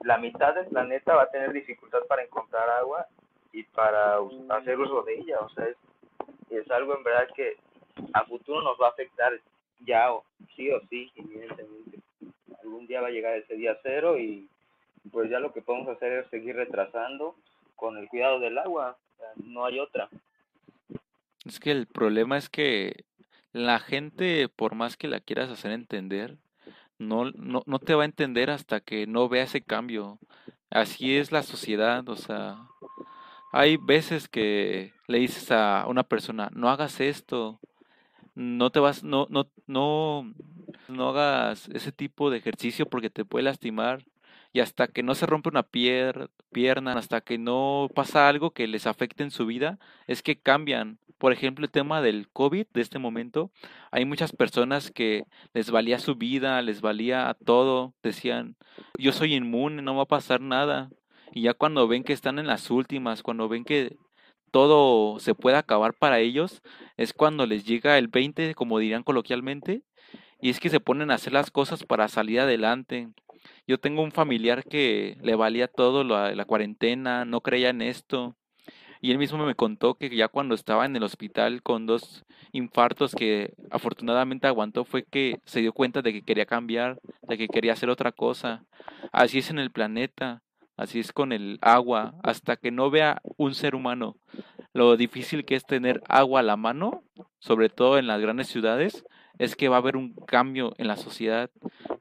la 0.00 0.18
mitad 0.18 0.54
del 0.54 0.66
planeta 0.66 1.14
va 1.14 1.24
a 1.24 1.30
tener 1.30 1.52
dificultad 1.52 2.00
para 2.08 2.22
encontrar 2.22 2.68
agua 2.70 3.06
y 3.52 3.62
para 3.64 4.18
hacer 4.50 4.78
uso 4.78 5.02
de 5.02 5.18
ella. 5.18 5.40
O 5.40 5.48
sea, 5.50 5.66
es, 6.50 6.70
algo 6.70 6.96
en 6.96 7.02
verdad 7.02 7.28
que 7.34 7.56
a 8.12 8.24
futuro 8.24 8.62
nos 8.62 8.78
va 8.80 8.86
a 8.86 8.90
afectar 8.90 9.32
ya, 9.80 10.08
sí 10.54 10.70
o 10.70 10.80
sí, 10.88 11.10
evidentemente. 11.16 11.98
Algún 12.62 12.86
día 12.86 13.00
va 13.00 13.08
a 13.08 13.12
llegar 13.12 13.36
ese 13.36 13.54
día 13.54 13.78
cero 13.82 14.18
y 14.18 14.48
pues 15.10 15.30
ya 15.30 15.40
lo 15.40 15.52
que 15.52 15.62
podemos 15.62 15.88
hacer 15.88 16.12
es 16.12 16.30
seguir 16.30 16.56
retrasando 16.56 17.34
con 17.76 17.96
el 17.96 18.08
cuidado 18.08 18.40
del 18.40 18.58
agua, 18.58 18.96
no 19.36 19.64
hay 19.64 19.78
otra. 19.78 20.08
Es 21.46 21.60
que 21.60 21.70
el 21.70 21.86
problema 21.86 22.36
es 22.36 22.48
que 22.48 23.04
la 23.52 23.78
gente, 23.78 24.48
por 24.48 24.74
más 24.74 24.96
que 24.96 25.08
la 25.08 25.20
quieras 25.20 25.48
hacer 25.48 25.70
entender, 25.70 26.36
no, 26.98 27.30
no, 27.32 27.62
no 27.66 27.78
te 27.78 27.94
va 27.94 28.02
a 28.02 28.06
entender 28.06 28.50
hasta 28.50 28.80
que 28.80 29.06
no 29.06 29.28
vea 29.28 29.44
ese 29.44 29.62
cambio. 29.62 30.18
Así 30.70 31.16
es 31.16 31.32
la 31.32 31.42
sociedad, 31.42 32.08
o 32.08 32.16
sea, 32.16 32.58
hay 33.52 33.76
veces 33.76 34.28
que 34.28 34.92
le 35.06 35.18
dices 35.18 35.50
a 35.50 35.86
una 35.88 36.02
persona, 36.02 36.50
no 36.54 36.68
hagas 36.68 37.00
esto, 37.00 37.58
no 38.34 38.70
te 38.70 38.80
vas, 38.80 39.02
no, 39.02 39.26
no, 39.30 39.48
no, 39.66 40.32
no 40.88 41.08
hagas 41.08 41.68
ese 41.72 41.92
tipo 41.92 42.30
de 42.30 42.38
ejercicio 42.38 42.86
porque 42.86 43.10
te 43.10 43.24
puede 43.24 43.44
lastimar 43.44 44.04
y 44.52 44.60
hasta 44.60 44.88
que 44.88 45.02
no 45.02 45.14
se 45.14 45.26
rompe 45.26 45.48
una 45.48 45.62
pierna, 45.62 46.92
hasta 46.94 47.20
que 47.20 47.38
no 47.38 47.88
pasa 47.94 48.28
algo 48.28 48.52
que 48.52 48.66
les 48.66 48.86
afecte 48.86 49.22
en 49.22 49.30
su 49.30 49.46
vida, 49.46 49.78
es 50.06 50.22
que 50.22 50.40
cambian. 50.40 50.98
Por 51.18 51.32
ejemplo, 51.32 51.64
el 51.64 51.70
tema 51.70 52.00
del 52.00 52.28
COVID 52.30 52.66
de 52.72 52.80
este 52.80 52.98
momento, 52.98 53.50
hay 53.90 54.04
muchas 54.04 54.32
personas 54.32 54.90
que 54.90 55.24
les 55.52 55.70
valía 55.70 55.98
su 55.98 56.14
vida, 56.14 56.62
les 56.62 56.80
valía 56.80 57.36
todo, 57.44 57.94
decían, 58.02 58.56
yo 58.98 59.12
soy 59.12 59.34
inmune, 59.34 59.82
no 59.82 59.96
va 59.96 60.02
a 60.04 60.06
pasar 60.06 60.40
nada. 60.40 60.90
Y 61.32 61.42
ya 61.42 61.54
cuando 61.54 61.88
ven 61.88 62.04
que 62.04 62.12
están 62.12 62.38
en 62.38 62.46
las 62.46 62.70
últimas, 62.70 63.22
cuando 63.22 63.48
ven 63.48 63.64
que 63.64 63.96
todo 64.50 65.18
se 65.20 65.34
puede 65.34 65.56
acabar 65.56 65.94
para 65.94 66.20
ellos, 66.20 66.62
es 66.96 67.12
cuando 67.12 67.46
les 67.46 67.64
llega 67.64 67.98
el 67.98 68.08
20, 68.08 68.54
como 68.54 68.78
dirían 68.78 69.02
coloquialmente, 69.02 69.82
y 70.40 70.50
es 70.50 70.60
que 70.60 70.70
se 70.70 70.80
ponen 70.80 71.10
a 71.10 71.14
hacer 71.14 71.32
las 71.32 71.50
cosas 71.50 71.84
para 71.84 72.08
salir 72.08 72.40
adelante. 72.40 73.08
Yo 73.66 73.78
tengo 73.78 74.02
un 74.02 74.12
familiar 74.12 74.64
que 74.64 75.16
le 75.22 75.34
valía 75.34 75.68
todo 75.68 76.04
la, 76.04 76.34
la 76.34 76.44
cuarentena, 76.44 77.24
no 77.24 77.40
creía 77.40 77.70
en 77.70 77.82
esto, 77.82 78.36
y 79.00 79.10
él 79.10 79.18
mismo 79.18 79.44
me 79.44 79.54
contó 79.54 79.94
que 79.94 80.14
ya 80.14 80.28
cuando 80.28 80.54
estaba 80.54 80.84
en 80.86 80.96
el 80.96 81.02
hospital 81.02 81.62
con 81.62 81.86
dos 81.86 82.24
infartos 82.52 83.14
que 83.14 83.54
afortunadamente 83.70 84.46
aguantó 84.46 84.84
fue 84.84 85.04
que 85.04 85.40
se 85.44 85.60
dio 85.60 85.72
cuenta 85.72 86.02
de 86.02 86.12
que 86.12 86.22
quería 86.22 86.46
cambiar, 86.46 86.98
de 87.22 87.38
que 87.38 87.48
quería 87.48 87.74
hacer 87.74 87.90
otra 87.90 88.10
cosa. 88.12 88.64
Así 89.12 89.38
es 89.38 89.50
en 89.50 89.58
el 89.58 89.70
planeta, 89.70 90.42
así 90.76 90.98
es 90.98 91.12
con 91.12 91.32
el 91.32 91.58
agua, 91.60 92.14
hasta 92.24 92.56
que 92.56 92.70
no 92.72 92.90
vea 92.90 93.20
un 93.36 93.54
ser 93.54 93.74
humano 93.74 94.16
lo 94.78 94.96
difícil 94.96 95.44
que 95.44 95.56
es 95.56 95.64
tener 95.64 96.02
agua 96.08 96.40
a 96.40 96.44
la 96.44 96.56
mano, 96.56 97.02
sobre 97.38 97.68
todo 97.68 97.98
en 97.98 98.06
las 98.06 98.20
grandes 98.20 98.48
ciudades, 98.48 99.04
es 99.38 99.56
que 99.56 99.68
va 99.68 99.76
a 99.76 99.78
haber 99.78 99.96
un 99.96 100.14
cambio 100.14 100.74
en 100.78 100.88
la 100.88 100.96
sociedad 100.96 101.50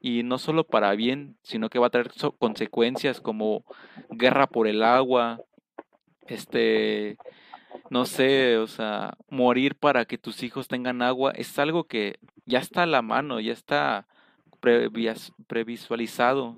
y 0.01 0.23
no 0.23 0.37
solo 0.37 0.63
para 0.65 0.93
bien, 0.95 1.37
sino 1.43 1.69
que 1.69 1.79
va 1.79 1.87
a 1.87 1.91
traer 1.91 2.11
consecuencias 2.39 3.21
como 3.21 3.63
guerra 4.09 4.47
por 4.47 4.67
el 4.67 4.83
agua, 4.83 5.39
este, 6.27 7.17
no 7.89 8.05
sé, 8.05 8.57
o 8.57 8.67
sea, 8.67 9.15
morir 9.29 9.75
para 9.75 10.05
que 10.05 10.17
tus 10.17 10.43
hijos 10.43 10.67
tengan 10.67 11.01
agua, 11.01 11.31
es 11.31 11.57
algo 11.59 11.85
que 11.85 12.19
ya 12.45 12.59
está 12.59 12.83
a 12.83 12.87
la 12.87 13.01
mano, 13.01 13.39
ya 13.39 13.53
está 13.53 14.07
previsualizado, 15.47 16.55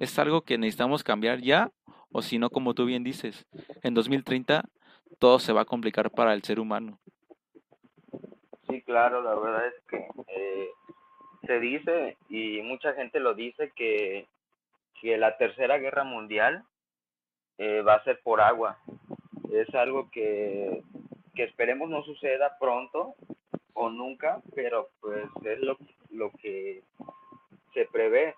es 0.00 0.18
algo 0.18 0.42
que 0.42 0.58
necesitamos 0.58 1.04
cambiar 1.04 1.40
ya, 1.40 1.70
o 2.10 2.22
si 2.22 2.38
no, 2.38 2.50
como 2.50 2.74
tú 2.74 2.84
bien 2.86 3.04
dices, 3.04 3.46
en 3.82 3.94
2030 3.94 4.68
todo 5.18 5.38
se 5.38 5.52
va 5.52 5.62
a 5.62 5.66
complicar 5.66 6.10
para 6.10 6.34
el 6.34 6.42
ser 6.42 6.58
humano. 6.58 6.98
Sí, 8.72 8.80
claro, 8.80 9.20
la 9.20 9.34
verdad 9.34 9.66
es 9.66 9.74
que 9.86 10.06
eh, 10.28 10.70
se 11.46 11.60
dice, 11.60 12.16
y 12.30 12.62
mucha 12.62 12.94
gente 12.94 13.20
lo 13.20 13.34
dice, 13.34 13.70
que, 13.76 14.26
que 14.98 15.18
la 15.18 15.36
tercera 15.36 15.76
guerra 15.76 16.04
mundial 16.04 16.64
eh, 17.58 17.82
va 17.82 17.96
a 17.96 18.04
ser 18.04 18.22
por 18.22 18.40
agua. 18.40 18.78
Es 19.52 19.74
algo 19.74 20.10
que, 20.10 20.82
que 21.34 21.42
esperemos 21.42 21.90
no 21.90 22.02
suceda 22.02 22.56
pronto 22.58 23.14
o 23.74 23.90
nunca, 23.90 24.40
pero 24.54 24.88
pues 25.02 25.26
es 25.44 25.60
lo, 25.60 25.76
lo 26.08 26.30
que 26.40 26.82
se 27.74 27.84
prevé. 27.92 28.34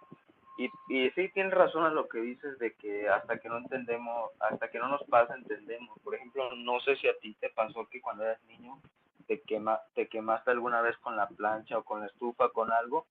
Y, 0.59 0.69
y 0.93 1.11
sí 1.11 1.29
tienes 1.29 1.55
razón 1.55 1.87
en 1.87 1.95
lo 1.95 2.09
que 2.09 2.19
dices 2.19 2.59
de 2.59 2.75
que 2.75 3.09
hasta 3.09 3.39
que 3.39 3.49
no 3.49 3.59
entendemos, 3.59 4.33
hasta 4.41 4.69
que 4.69 4.81
no 4.81 4.89
nos 4.89 5.05
pasa, 5.05 5.37
entendemos. 5.37 5.97
Por 6.01 6.17
ejemplo, 6.17 6.57
no 6.57 6.81
sé 6.81 6.97
si 6.97 7.07
a 7.07 7.17
ti 7.19 7.37
te 7.39 7.51
pasó 7.51 7.87
que 7.89 8.01
cuando 8.01 8.25
eras 8.25 8.43
niño 8.49 8.81
te, 9.27 9.43
quema, 9.43 9.81
te 9.95 10.09
quemaste 10.09 10.51
alguna 10.51 10.81
vez 10.81 10.97
con 10.99 11.17
la 11.17 11.29
plancha 11.29 11.79
o 11.79 11.85
con 11.85 12.01
la 12.01 12.07
estufa, 12.07 12.51
con 12.51 12.73
algo, 12.73 13.07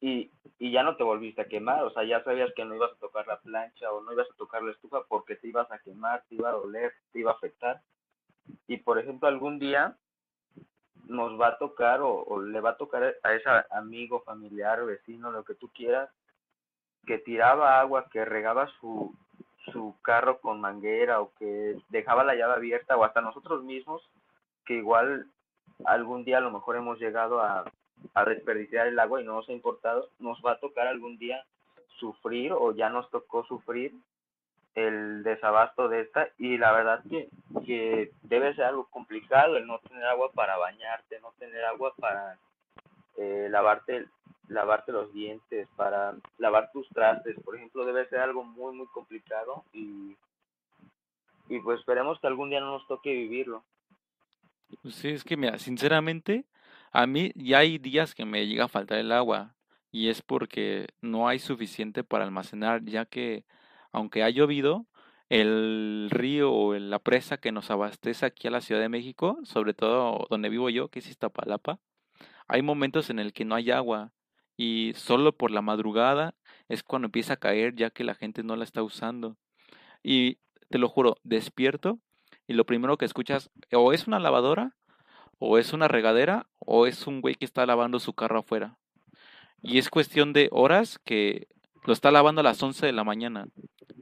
y, 0.00 0.30
y 0.58 0.72
ya 0.72 0.82
no 0.82 0.96
te 0.96 1.04
volviste 1.04 1.42
a 1.42 1.48
quemar, 1.48 1.84
o 1.84 1.90
sea, 1.90 2.04
ya 2.04 2.22
sabías 2.24 2.52
que 2.54 2.64
no 2.64 2.74
ibas 2.74 2.92
a 2.92 3.00
tocar 3.00 3.26
la 3.26 3.38
plancha 3.38 3.92
o 3.92 4.02
no 4.02 4.12
ibas 4.12 4.28
a 4.30 4.36
tocar 4.36 4.62
la 4.62 4.72
estufa 4.72 5.04
porque 5.08 5.36
te 5.36 5.48
ibas 5.48 5.70
a 5.70 5.78
quemar, 5.78 6.24
te 6.28 6.34
iba 6.34 6.50
a 6.50 6.52
doler, 6.52 6.92
te 7.12 7.20
iba 7.20 7.30
a 7.30 7.34
afectar. 7.34 7.80
Y 8.66 8.78
por 8.78 8.98
ejemplo, 8.98 9.28
algún 9.28 9.58
día 9.58 9.96
nos 11.06 11.40
va 11.40 11.48
a 11.48 11.58
tocar 11.58 12.00
o, 12.02 12.40
le 12.42 12.60
va 12.60 12.70
a 12.70 12.76
tocar 12.76 13.14
a 13.22 13.32
ese 13.34 13.48
amigo, 13.70 14.22
familiar, 14.22 14.84
vecino, 14.84 15.30
lo 15.30 15.44
que 15.44 15.54
tú 15.54 15.68
quieras, 15.68 16.10
que 17.06 17.18
tiraba 17.18 17.80
agua, 17.80 18.08
que 18.10 18.24
regaba 18.24 18.68
su, 18.80 19.14
su 19.72 19.94
carro 20.02 20.40
con 20.40 20.60
manguera 20.60 21.20
o 21.20 21.32
que 21.34 21.76
dejaba 21.88 22.24
la 22.24 22.34
llave 22.34 22.54
abierta 22.54 22.96
o 22.96 23.04
hasta 23.04 23.20
nosotros 23.20 23.62
mismos, 23.62 24.02
igual 24.74 25.26
algún 25.84 26.24
día 26.24 26.38
a 26.38 26.42
lo 26.42 26.50
mejor 26.50 26.76
hemos 26.76 26.98
llegado 26.98 27.40
a, 27.40 27.64
a 28.14 28.24
desperdiciar 28.24 28.86
el 28.86 28.98
agua 28.98 29.20
y 29.20 29.24
no 29.24 29.34
nos 29.34 29.48
ha 29.48 29.52
importado, 29.52 30.08
nos 30.18 30.40
va 30.44 30.52
a 30.52 30.60
tocar 30.60 30.86
algún 30.86 31.18
día 31.18 31.44
sufrir 31.98 32.52
o 32.52 32.72
ya 32.72 32.88
nos 32.88 33.08
tocó 33.10 33.44
sufrir 33.44 33.92
el 34.74 35.22
desabasto 35.22 35.88
de 35.88 36.00
esta 36.00 36.28
y 36.38 36.56
la 36.56 36.72
verdad 36.72 37.02
que, 37.08 37.28
que 37.66 38.10
debe 38.22 38.54
ser 38.54 38.64
algo 38.64 38.86
complicado 38.90 39.56
el 39.56 39.66
no 39.66 39.78
tener 39.80 40.04
agua 40.04 40.30
para 40.32 40.56
bañarte, 40.56 41.20
no 41.20 41.32
tener 41.38 41.64
agua 41.64 41.92
para 41.98 42.38
eh, 43.16 43.48
lavarte 43.50 44.06
lavarte 44.48 44.92
los 44.92 45.12
dientes, 45.12 45.68
para 45.76 46.14
lavar 46.38 46.70
tus 46.72 46.86
trastes, 46.90 47.36
por 47.42 47.56
ejemplo, 47.56 47.86
debe 47.86 48.08
ser 48.08 48.20
algo 48.20 48.44
muy 48.44 48.74
muy 48.74 48.86
complicado 48.88 49.64
y 49.72 50.16
y 51.48 51.60
pues 51.60 51.80
esperemos 51.80 52.18
que 52.20 52.26
algún 52.26 52.48
día 52.50 52.60
no 52.60 52.72
nos 52.72 52.86
toque 52.86 53.12
vivirlo. 53.12 53.62
Sí, 54.90 55.08
es 55.08 55.24
que 55.24 55.36
mira, 55.36 55.58
sinceramente, 55.58 56.46
a 56.92 57.06
mí 57.06 57.32
ya 57.34 57.58
hay 57.58 57.78
días 57.78 58.14
que 58.14 58.24
me 58.24 58.46
llega 58.46 58.64
a 58.64 58.68
faltar 58.68 58.98
el 58.98 59.12
agua 59.12 59.54
y 59.90 60.08
es 60.08 60.22
porque 60.22 60.88
no 61.00 61.28
hay 61.28 61.38
suficiente 61.38 62.04
para 62.04 62.24
almacenar, 62.24 62.84
ya 62.84 63.04
que 63.04 63.44
aunque 63.92 64.22
ha 64.22 64.30
llovido, 64.30 64.86
el 65.28 66.08
río 66.10 66.52
o 66.52 66.74
la 66.74 66.98
presa 66.98 67.38
que 67.38 67.52
nos 67.52 67.70
abastece 67.70 68.26
aquí 68.26 68.48
a 68.48 68.50
la 68.50 68.60
Ciudad 68.60 68.80
de 68.80 68.88
México, 68.88 69.38
sobre 69.44 69.74
todo 69.74 70.26
donde 70.30 70.48
vivo 70.48 70.70
yo, 70.70 70.88
que 70.88 70.98
es 71.00 71.08
Iztapalapa, 71.08 71.78
hay 72.48 72.62
momentos 72.62 73.10
en 73.10 73.18
el 73.18 73.32
que 73.32 73.44
no 73.44 73.54
hay 73.54 73.70
agua 73.70 74.12
y 74.56 74.92
solo 74.94 75.32
por 75.36 75.50
la 75.50 75.62
madrugada 75.62 76.34
es 76.68 76.82
cuando 76.82 77.06
empieza 77.06 77.34
a 77.34 77.38
caer 77.38 77.74
ya 77.76 77.90
que 77.90 78.04
la 78.04 78.14
gente 78.14 78.42
no 78.42 78.56
la 78.56 78.64
está 78.64 78.82
usando. 78.82 79.36
Y 80.02 80.38
te 80.70 80.78
lo 80.78 80.88
juro, 80.88 81.16
despierto 81.24 81.98
y 82.46 82.54
lo 82.54 82.66
primero 82.66 82.96
que 82.96 83.04
escuchas 83.04 83.50
o 83.72 83.92
es 83.92 84.06
una 84.06 84.18
lavadora 84.18 84.74
o 85.38 85.58
es 85.58 85.72
una 85.72 85.88
regadera 85.88 86.46
o 86.58 86.86
es 86.86 87.06
un 87.06 87.20
güey 87.20 87.34
que 87.34 87.44
está 87.44 87.66
lavando 87.66 87.98
su 87.98 88.12
carro 88.14 88.40
afuera. 88.40 88.78
Y 89.62 89.78
es 89.78 89.90
cuestión 89.90 90.32
de 90.32 90.48
horas 90.52 90.98
que 91.04 91.48
lo 91.84 91.92
está 91.92 92.10
lavando 92.10 92.40
a 92.40 92.44
las 92.44 92.62
11 92.62 92.86
de 92.86 92.92
la 92.92 93.04
mañana 93.04 93.46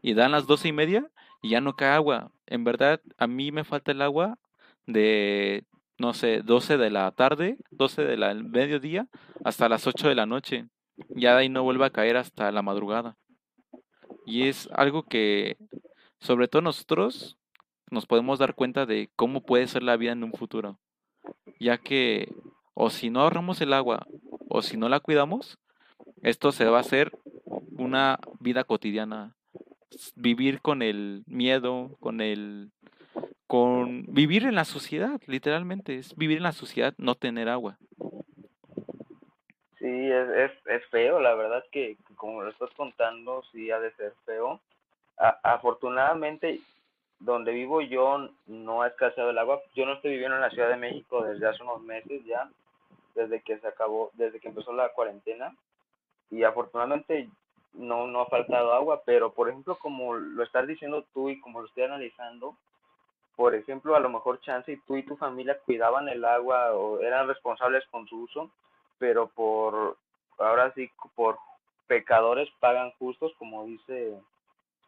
y 0.02 0.14
dan 0.14 0.32
las 0.32 0.46
doce 0.46 0.68
y 0.68 0.72
media 0.72 1.10
y 1.42 1.50
ya 1.50 1.60
no 1.60 1.76
cae 1.76 1.90
agua. 1.90 2.30
En 2.46 2.64
verdad, 2.64 3.00
a 3.18 3.26
mí 3.26 3.52
me 3.52 3.64
falta 3.64 3.92
el 3.92 4.02
agua 4.02 4.38
de, 4.86 5.64
no 5.98 6.12
sé, 6.14 6.42
12 6.42 6.76
de 6.76 6.90
la 6.90 7.10
tarde, 7.12 7.56
12 7.70 8.04
del 8.04 8.44
mediodía 8.44 9.06
hasta 9.44 9.68
las 9.68 9.86
8 9.86 10.08
de 10.08 10.14
la 10.14 10.26
noche. 10.26 10.66
Ya 11.08 11.34
de 11.34 11.40
ahí 11.40 11.48
no 11.48 11.62
vuelve 11.62 11.86
a 11.86 11.90
caer 11.90 12.16
hasta 12.16 12.52
la 12.52 12.62
madrugada. 12.62 13.16
Y 14.26 14.48
es 14.48 14.68
algo 14.72 15.04
que, 15.04 15.56
sobre 16.20 16.48
todo 16.48 16.62
nosotros, 16.62 17.38
nos 17.90 18.06
podemos 18.06 18.38
dar 18.38 18.54
cuenta 18.54 18.86
de 18.86 19.10
cómo 19.16 19.42
puede 19.42 19.66
ser 19.66 19.82
la 19.82 19.96
vida 19.96 20.12
en 20.12 20.24
un 20.24 20.32
futuro 20.32 20.78
ya 21.60 21.78
que 21.78 22.32
o 22.74 22.90
si 22.90 23.10
no 23.10 23.20
ahorramos 23.20 23.60
el 23.60 23.72
agua 23.72 24.06
o 24.48 24.62
si 24.62 24.76
no 24.76 24.88
la 24.88 25.00
cuidamos, 25.00 25.58
esto 26.22 26.50
se 26.50 26.64
va 26.64 26.78
a 26.78 26.80
hacer 26.80 27.12
una 27.76 28.18
vida 28.40 28.64
cotidiana. 28.64 29.36
Vivir 30.16 30.60
con 30.60 30.82
el 30.82 31.22
miedo, 31.26 31.96
con 32.00 32.20
el 32.20 32.70
con 33.46 34.04
vivir 34.06 34.44
en 34.44 34.54
la 34.54 34.64
sociedad, 34.64 35.20
literalmente, 35.26 35.96
es 35.96 36.16
vivir 36.16 36.38
en 36.38 36.44
la 36.44 36.52
sociedad, 36.52 36.94
no 36.98 37.16
tener 37.16 37.48
agua. 37.48 37.78
Sí, 39.78 39.88
es, 39.88 40.28
es, 40.28 40.52
es 40.66 40.86
feo, 40.90 41.20
la 41.20 41.34
verdad 41.34 41.64
que, 41.72 41.96
como 42.14 42.42
lo 42.42 42.50
estás 42.50 42.70
contando, 42.76 43.42
sí 43.50 43.70
ha 43.72 43.80
de 43.80 43.92
ser 43.94 44.14
feo. 44.24 44.60
afortunadamente 45.42 46.60
donde 47.20 47.52
vivo 47.52 47.82
yo 47.82 48.30
no 48.46 48.82
ha 48.82 48.88
escaseado 48.88 49.30
el 49.30 49.38
agua. 49.38 49.60
Yo 49.74 49.86
no 49.86 49.94
estoy 49.94 50.12
viviendo 50.12 50.36
en 50.36 50.42
la 50.42 50.50
Ciudad 50.50 50.68
de 50.68 50.76
México 50.76 51.22
desde 51.22 51.46
hace 51.46 51.62
unos 51.62 51.82
meses 51.82 52.24
ya, 52.24 52.50
desde 53.14 53.42
que 53.42 53.58
se 53.58 53.68
acabó, 53.68 54.10
desde 54.14 54.40
que 54.40 54.48
empezó 54.48 54.72
la 54.72 54.88
cuarentena. 54.90 55.54
Y 56.30 56.42
afortunadamente 56.42 57.28
no, 57.74 58.06
no 58.06 58.22
ha 58.22 58.26
faltado 58.26 58.72
agua, 58.72 59.02
pero 59.04 59.32
por 59.32 59.48
ejemplo, 59.48 59.78
como 59.78 60.14
lo 60.14 60.42
estás 60.42 60.66
diciendo 60.66 61.04
tú 61.12 61.28
y 61.28 61.40
como 61.40 61.60
lo 61.60 61.68
estoy 61.68 61.84
analizando, 61.84 62.56
por 63.36 63.54
ejemplo, 63.54 63.94
a 63.94 64.00
lo 64.00 64.08
mejor 64.08 64.40
Chance 64.40 64.72
y 64.72 64.76
tú 64.80 64.96
y 64.96 65.02
tu 65.02 65.16
familia 65.16 65.58
cuidaban 65.64 66.08
el 66.08 66.24
agua 66.24 66.72
o 66.72 67.00
eran 67.00 67.28
responsables 67.28 67.84
con 67.90 68.06
su 68.06 68.22
uso, 68.22 68.50
pero 68.98 69.28
por, 69.28 69.96
ahora 70.38 70.72
sí, 70.74 70.90
por 71.14 71.38
pecadores 71.86 72.48
pagan 72.60 72.92
justos, 72.98 73.32
como 73.38 73.64
dice 73.64 74.14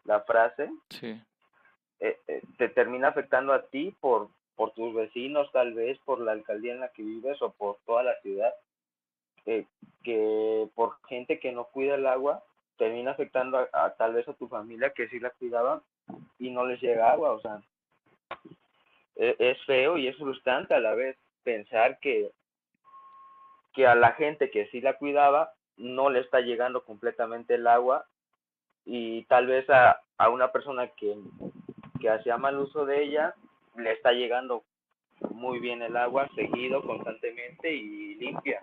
la 0.04 0.20
frase. 0.20 0.70
Sí. 0.90 1.20
Eh, 2.02 2.18
eh, 2.26 2.42
te 2.58 2.68
termina 2.68 3.08
afectando 3.08 3.52
a 3.52 3.62
ti 3.62 3.94
por, 4.00 4.28
por 4.56 4.72
tus 4.72 4.92
vecinos, 4.92 5.48
tal 5.52 5.72
vez 5.72 5.96
por 6.04 6.20
la 6.20 6.32
alcaldía 6.32 6.72
en 6.74 6.80
la 6.80 6.88
que 6.88 7.04
vives 7.04 7.40
o 7.40 7.52
por 7.52 7.78
toda 7.86 8.02
la 8.02 8.20
ciudad, 8.22 8.52
eh, 9.46 9.66
que 10.02 10.68
por 10.74 10.96
gente 11.06 11.38
que 11.38 11.52
no 11.52 11.66
cuida 11.66 11.94
el 11.94 12.08
agua, 12.08 12.42
termina 12.76 13.12
afectando 13.12 13.68
a, 13.72 13.90
tal 13.90 14.14
vez 14.14 14.26
a 14.26 14.32
tu 14.32 14.48
familia 14.48 14.90
que 14.90 15.08
sí 15.10 15.20
la 15.20 15.30
cuidaba 15.30 15.80
y 16.40 16.50
no 16.50 16.66
les 16.66 16.80
llega 16.80 17.12
agua, 17.12 17.34
o 17.34 17.40
sea, 17.40 17.62
e, 19.14 19.36
es, 19.38 19.64
feo 19.64 19.96
y 19.96 20.08
es 20.08 20.16
frustrante 20.16 20.74
a 20.74 20.80
la 20.80 20.94
vez 20.94 21.16
pensar 21.44 22.00
que, 22.00 22.32
que 23.74 23.86
a 23.86 23.94
la 23.94 24.10
gente 24.14 24.50
que 24.50 24.66
sí 24.70 24.80
la 24.80 24.98
cuidaba 24.98 25.52
no 25.76 26.10
le 26.10 26.18
está 26.18 26.40
llegando 26.40 26.82
completamente 26.82 27.54
el 27.54 27.68
agua 27.68 28.06
y 28.84 29.22
tal 29.26 29.46
vez 29.46 29.70
a, 29.70 30.00
a 30.18 30.30
una 30.30 30.50
persona 30.50 30.88
que 30.88 31.16
que 32.02 32.10
hacía 32.10 32.36
mal 32.36 32.58
uso 32.58 32.84
de 32.84 33.04
ella, 33.04 33.34
le 33.76 33.92
está 33.92 34.10
llegando 34.10 34.64
muy 35.30 35.60
bien 35.60 35.80
el 35.82 35.96
agua, 35.96 36.28
seguido, 36.34 36.82
constantemente 36.82 37.72
y 37.72 38.16
limpia. 38.16 38.62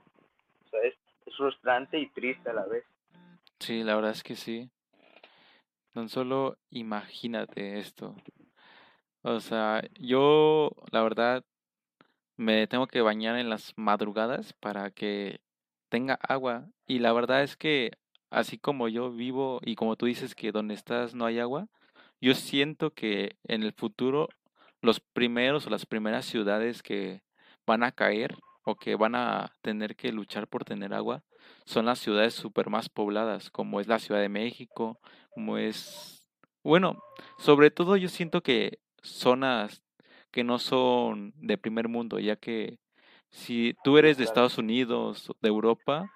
O 0.65 0.69
sea, 0.69 0.81
es, 0.83 0.93
frustrante 1.37 1.97
y 1.97 2.09
triste 2.09 2.49
a 2.49 2.53
la 2.53 2.65
vez. 2.65 2.83
Sí, 3.59 3.83
la 3.83 3.95
verdad 3.95 4.11
es 4.11 4.23
que 4.23 4.35
sí. 4.35 4.69
Tan 5.93 6.09
solo 6.09 6.57
imagínate 6.69 7.79
esto. 7.79 8.15
O 9.21 9.39
sea, 9.39 9.81
yo, 9.99 10.71
la 10.91 11.01
verdad, 11.01 11.43
me 12.35 12.67
tengo 12.67 12.87
que 12.87 13.01
bañar 13.01 13.37
en 13.37 13.49
las 13.49 13.73
madrugadas 13.77 14.53
para 14.53 14.91
que 14.91 15.39
tenga 15.87 16.15
agua. 16.15 16.65
Y 16.87 16.99
la 16.99 17.13
verdad 17.13 17.43
es 17.43 17.55
que 17.55 17.91
así 18.31 18.57
como 18.57 18.87
yo 18.89 19.11
vivo 19.11 19.59
y 19.63 19.75
como 19.75 19.95
tú 19.95 20.07
dices 20.07 20.35
que 20.35 20.51
donde 20.51 20.73
estás 20.73 21.15
no 21.15 21.25
hay 21.25 21.39
agua, 21.39 21.67
yo 22.21 22.33
siento 22.35 22.91
que 22.91 23.37
en 23.43 23.63
el 23.63 23.73
futuro 23.73 24.29
los 24.81 24.99
primeros 24.99 25.67
o 25.67 25.69
las 25.69 25.85
primeras 25.85 26.25
ciudades 26.25 26.81
que 26.81 27.21
van 27.65 27.83
a 27.83 27.91
caer 27.91 28.35
o 28.63 28.75
que 28.75 28.95
van 28.95 29.15
a 29.15 29.53
tener 29.61 29.95
que 29.95 30.11
luchar 30.11 30.47
por 30.47 30.63
tener 30.63 30.93
agua 30.93 31.23
son 31.65 31.85
las 31.85 31.99
ciudades 31.99 32.33
super 32.33 32.69
más 32.69 32.89
pobladas, 32.89 33.49
como 33.49 33.79
es 33.79 33.87
la 33.87 33.99
Ciudad 33.99 34.21
de 34.21 34.29
México, 34.29 34.99
como 35.29 35.57
es... 35.57 36.27
Bueno, 36.63 37.01
sobre 37.37 37.71
todo 37.71 37.95
yo 37.95 38.09
siento 38.09 38.41
que 38.41 38.79
zonas 39.01 39.81
que 40.31 40.43
no 40.43 40.59
son 40.59 41.33
de 41.35 41.57
primer 41.57 41.87
mundo, 41.87 42.19
ya 42.19 42.35
que 42.35 42.79
si 43.31 43.75
tú 43.83 43.97
eres 43.97 44.17
de 44.17 44.23
Estados 44.23 44.57
Unidos, 44.57 45.31
de 45.41 45.49
Europa, 45.49 46.11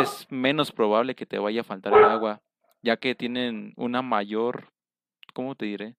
es, 0.00 0.26
menos 0.30 0.72
probable 0.72 1.14
que 1.14 1.26
te 1.26 1.38
vaya 1.38 1.62
a 1.62 1.64
faltar 1.64 1.94
el 1.94 2.04
agua, 2.04 2.42
ya 2.82 2.96
que 2.96 3.14
tienen 3.14 3.72
una 3.76 4.02
mayor, 4.02 4.72
¿cómo 5.34 5.54
te 5.54 5.66
diré? 5.66 5.96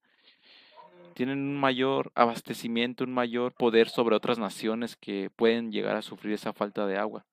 Tienen 1.13 1.37
un 1.37 1.59
mayor 1.59 2.11
abastecimiento, 2.15 3.03
un 3.03 3.13
mayor 3.13 3.53
poder 3.53 3.89
sobre 3.89 4.15
otras 4.15 4.39
naciones 4.39 4.95
que 4.95 5.29
pueden 5.35 5.71
llegar 5.71 5.95
a 5.95 6.01
sufrir 6.01 6.33
esa 6.33 6.51
falta 6.51 6.87
de 6.87 6.97
agua. 6.97 7.25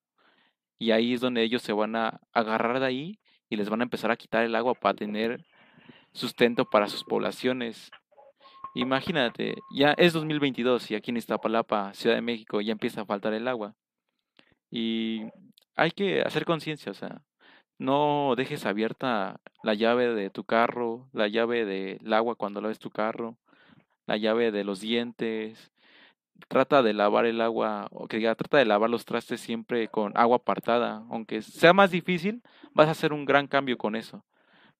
Y 0.77 0.91
ahí 0.91 1.13
es 1.13 1.21
donde 1.21 1.41
ellos 1.41 1.63
se 1.63 1.73
van 1.73 1.95
a 1.95 2.21
agarrar 2.33 2.79
de 2.79 2.85
ahí 2.85 3.19
y 3.49 3.55
les 3.55 3.69
van 3.69 3.81
a 3.81 3.83
empezar 3.83 4.11
a 4.11 4.15
quitar 4.15 4.43
el 4.43 4.55
agua 4.55 4.73
para 4.75 4.93
tener 4.93 5.43
sustento 6.11 6.65
para 6.65 6.87
sus 6.87 7.03
poblaciones. 7.03 7.91
Imagínate, 8.75 9.55
ya 9.75 9.93
es 9.97 10.13
2022 10.13 10.91
y 10.91 10.95
aquí 10.95 11.11
en 11.11 11.17
Iztapalapa, 11.17 11.93
Ciudad 11.93 12.15
de 12.15 12.21
México, 12.21 12.61
ya 12.61 12.71
empieza 12.71 13.01
a 13.01 13.05
faltar 13.05 13.33
el 13.33 13.47
agua. 13.47 13.75
Y 14.71 15.21
hay 15.75 15.91
que 15.91 16.21
hacer 16.21 16.45
conciencia, 16.45 16.91
o 16.91 16.95
sea, 16.95 17.21
no 17.77 18.35
dejes 18.37 18.65
abierta 18.65 19.39
la 19.63 19.73
llave 19.73 20.13
de 20.13 20.29
tu 20.29 20.43
carro, 20.43 21.09
la 21.13 21.27
llave 21.27 21.65
del 21.65 22.13
agua 22.13 22.35
cuando 22.35 22.61
laves 22.61 22.79
tu 22.79 22.89
carro, 22.89 23.37
la 24.05 24.17
llave 24.17 24.51
de 24.51 24.63
los 24.63 24.79
dientes. 24.79 25.71
Trata 26.49 26.83
de 26.83 26.93
lavar 26.93 27.25
el 27.25 27.41
agua, 27.41 27.87
o 27.91 28.07
que 28.07 28.17
diga, 28.17 28.35
trata 28.35 28.57
de 28.57 28.65
lavar 28.65 28.89
los 28.89 29.05
trastes 29.05 29.41
siempre 29.41 29.87
con 29.87 30.11
agua 30.15 30.37
apartada. 30.37 31.05
Aunque 31.09 31.41
sea 31.41 31.73
más 31.73 31.91
difícil, 31.91 32.41
vas 32.73 32.87
a 32.87 32.91
hacer 32.91 33.13
un 33.13 33.25
gran 33.25 33.47
cambio 33.47 33.77
con 33.77 33.95
eso. 33.95 34.25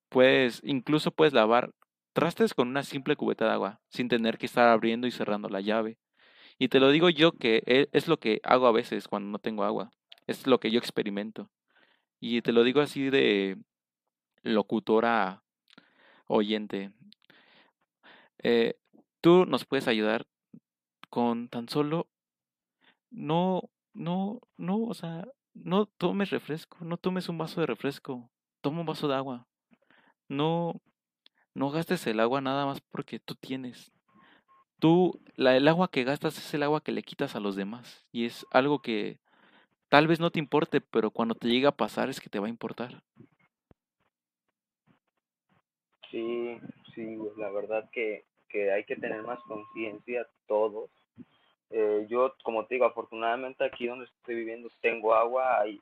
Pues 0.10 0.62
incluso 0.64 1.12
puedes 1.12 1.34
lavar 1.34 1.74
trastes 2.14 2.54
con 2.54 2.68
una 2.68 2.84
simple 2.84 3.16
cubeta 3.16 3.46
de 3.46 3.52
agua, 3.52 3.82
sin 3.90 4.08
tener 4.10 4.38
que 4.38 4.46
estar 4.46 4.68
abriendo 4.70 5.08
y 5.08 5.12
cerrando 5.12 5.50
la 5.50 5.62
llave. 5.62 5.98
Y 6.60 6.70
te 6.70 6.80
lo 6.80 6.92
digo 6.92 7.10
yo 7.10 7.32
que 7.34 7.64
e, 7.66 7.90
es 7.92 8.08
lo 8.08 8.18
que 8.18 8.40
hago 8.44 8.68
a 8.68 8.72
veces 8.72 9.08
cuando 9.08 9.30
no 9.30 9.40
tengo 9.40 9.64
agua. 9.64 9.92
Es 10.28 10.48
lo 10.48 10.60
que 10.60 10.72
yo 10.72 10.80
experimento. 10.80 11.50
Y 12.26 12.42
te 12.42 12.54
lo 12.54 12.64
digo 12.64 12.80
así 12.80 13.10
de 13.10 13.58
locutora 14.44 15.44
oyente. 16.26 16.94
Eh, 18.42 18.78
tú 19.20 19.46
nos 19.46 19.66
puedes 19.66 19.90
ayudar 19.90 20.26
con 21.10 21.50
tan 21.50 21.68
solo 21.68 22.08
no, 23.12 23.70
no, 23.94 24.40
no, 24.56 24.84
o 24.84 24.94
sea, 24.94 25.28
no 25.54 25.86
tomes 25.86 26.30
refresco, 26.30 26.78
no 26.86 26.96
tomes 26.96 27.28
un 27.28 27.38
vaso 27.38 27.60
de 27.60 27.68
refresco, 27.68 28.32
toma 28.62 28.80
un 28.80 28.86
vaso 28.86 29.10
de 29.10 29.16
agua. 29.16 29.46
No, 30.30 30.80
no 31.54 31.72
gastes 31.72 32.08
el 32.08 32.22
agua 32.22 32.40
nada 32.40 32.66
más 32.66 32.80
porque 32.80 33.20
tú 33.20 33.36
tienes. 33.36 33.92
Tú, 34.80 35.20
la, 35.36 35.58
el 35.58 35.68
agua 35.68 35.92
que 35.92 36.06
gastas 36.06 36.38
es 36.38 36.54
el 36.54 36.64
agua 36.64 36.80
que 36.80 36.94
le 36.94 37.04
quitas 37.04 37.36
a 37.36 37.42
los 37.42 37.58
demás. 37.58 38.06
Y 38.14 38.24
es 38.24 38.46
algo 38.50 38.82
que 38.82 39.20
Tal 39.94 40.08
vez 40.08 40.20
no 40.20 40.32
te 40.32 40.40
importe, 40.40 40.82
pero 40.82 41.12
cuando 41.12 41.36
te 41.36 41.48
llega 41.48 41.70
a 41.70 41.78
pasar 41.78 42.10
es 42.10 42.20
que 42.20 42.28
te 42.28 42.40
va 42.40 42.48
a 42.48 42.50
importar. 42.50 43.04
Sí, 46.10 46.58
sí, 46.96 47.16
la 47.38 47.52
verdad 47.52 47.88
que, 47.92 48.26
que 48.50 48.72
hay 48.72 48.86
que 48.86 48.96
tener 48.96 49.22
más 49.22 49.38
conciencia 49.42 50.26
todos. 50.48 50.90
Eh, 51.70 52.08
yo, 52.10 52.34
como 52.42 52.66
te 52.66 52.74
digo, 52.74 52.88
afortunadamente 52.88 53.64
aquí 53.64 53.86
donde 53.86 54.06
estoy 54.06 54.34
viviendo 54.34 54.68
tengo 54.82 55.14
agua, 55.14 55.62
hay, 55.62 55.80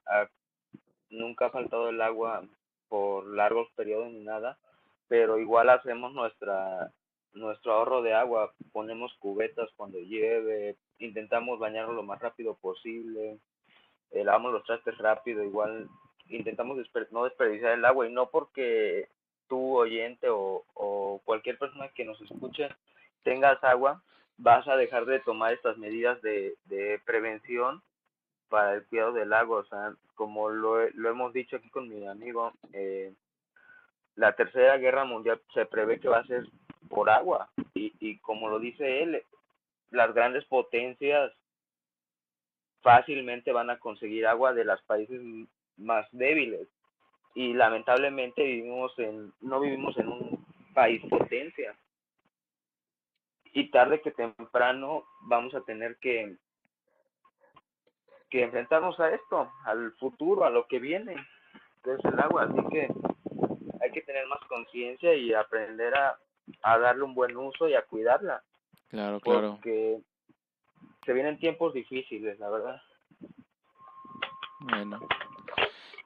nunca 1.10 1.46
ha 1.46 1.52
faltado 1.52 1.88
el 1.88 2.02
agua 2.02 2.44
por 2.90 3.26
largos 3.28 3.70
periodos 3.78 4.12
ni 4.12 4.26
nada, 4.26 4.58
pero 5.08 5.40
igual 5.40 5.70
hacemos 5.70 6.12
nuestra 6.12 6.92
nuestro 7.32 7.72
ahorro 7.72 8.02
de 8.02 8.14
agua, 8.14 8.54
ponemos 8.74 9.14
cubetas 9.20 9.70
cuando 9.78 10.00
llueve, 10.00 10.76
intentamos 11.00 11.60
bañarnos 11.60 11.96
lo 11.96 12.04
más 12.04 12.20
rápido 12.20 12.56
posible, 12.56 13.40
lavamos 14.14 14.54
los 14.54 14.64
trastes 14.64 14.98
rápido, 14.98 15.44
igual 15.44 15.88
intentamos 16.30 16.78
no 17.12 17.24
desperdiciar 17.24 17.74
el 17.74 17.86
agua 17.86 18.08
y 18.08 18.12
no 18.12 18.30
porque 18.30 19.10
tú 19.48 19.78
oyente 19.78 20.28
o, 20.30 20.64
cualquier 21.26 21.58
persona 21.58 21.90
que 21.90 22.06
nos 22.06 22.20
escuche 22.22 22.70
tengas 23.24 23.64
agua, 23.64 24.02
vas 24.38 24.68
a 24.68 24.76
dejar 24.76 25.06
de 25.06 25.20
tomar 25.20 25.54
estas 25.54 25.78
medidas 25.78 26.22
de, 26.22 26.56
de 26.66 27.00
prevención 27.06 27.82
para 28.50 28.76
el 28.76 28.86
cuidado 28.86 29.14
del 29.14 29.32
agua. 29.34 29.60
O 29.60 29.66
sea, 29.66 29.94
como 30.16 30.50
lo, 30.50 30.90
lo 30.90 31.10
hemos 31.10 31.32
dicho 31.34 31.58
aquí 31.58 31.70
con 31.70 31.88
mi 31.88 32.08
amigo, 32.08 32.52
eh, 32.74 33.14
la 34.16 34.36
tercera 34.36 34.78
guerra 34.78 35.06
mundial 35.06 35.42
se 35.54 35.66
prevé 35.66 36.00
que 36.00 36.10
va 36.10 36.20
a 36.20 36.28
ser 36.28 36.46
por 36.90 37.10
agua. 37.10 37.50
Y, 37.74 37.94
y 38.00 38.18
como 38.20 38.50
lo 38.50 38.60
dice 38.60 39.04
él, 39.04 39.24
las 39.92 40.14
grandes 40.14 40.46
potencias 40.46 41.32
fácilmente 42.82 43.52
van 43.52 43.70
a 43.70 43.80
conseguir 43.80 44.28
agua 44.28 44.54
de 44.54 44.66
los 44.66 44.82
países 44.84 45.22
más 45.78 46.08
débiles. 46.12 46.68
Y 47.34 47.54
lamentablemente 47.54 48.44
vivimos 48.44 48.98
en, 49.00 49.34
no 49.42 49.60
vivimos 49.60 49.98
en 49.98 50.10
un 50.10 50.46
país 50.74 51.02
potencia. 51.10 51.76
Y 53.54 53.70
tarde 53.70 54.02
que 54.02 54.12
temprano 54.12 55.06
vamos 55.22 55.54
a 55.56 55.62
tener 55.62 55.98
que, 55.98 56.36
que 58.30 58.44
enfrentarnos 58.44 59.00
a 59.00 59.10
esto, 59.12 59.52
al 59.66 59.92
futuro, 59.94 60.46
a 60.46 60.50
lo 60.50 60.68
que 60.68 60.80
viene, 60.80 61.16
que 61.84 61.94
es 61.94 62.06
el 62.06 62.20
agua. 62.20 62.44
Así 62.44 62.68
que 62.70 62.90
hay 63.82 63.92
que 63.92 64.02
tener 64.02 64.28
más 64.28 64.40
conciencia 64.48 65.14
y 65.14 65.34
aprender 65.34 65.94
a, 65.96 66.18
a 66.64 66.78
darle 66.80 67.04
un 67.04 67.14
buen 67.14 67.36
uso 67.36 67.68
y 67.68 67.76
a 67.76 67.84
cuidarla. 67.84 68.44
Claro, 68.90 69.20
claro. 69.22 69.52
Porque 69.52 70.02
se 71.06 71.14
vienen 71.14 71.40
tiempos 71.40 71.74
difíciles, 71.74 72.40
la 72.40 72.50
verdad. 72.50 72.82
Bueno, 74.60 75.00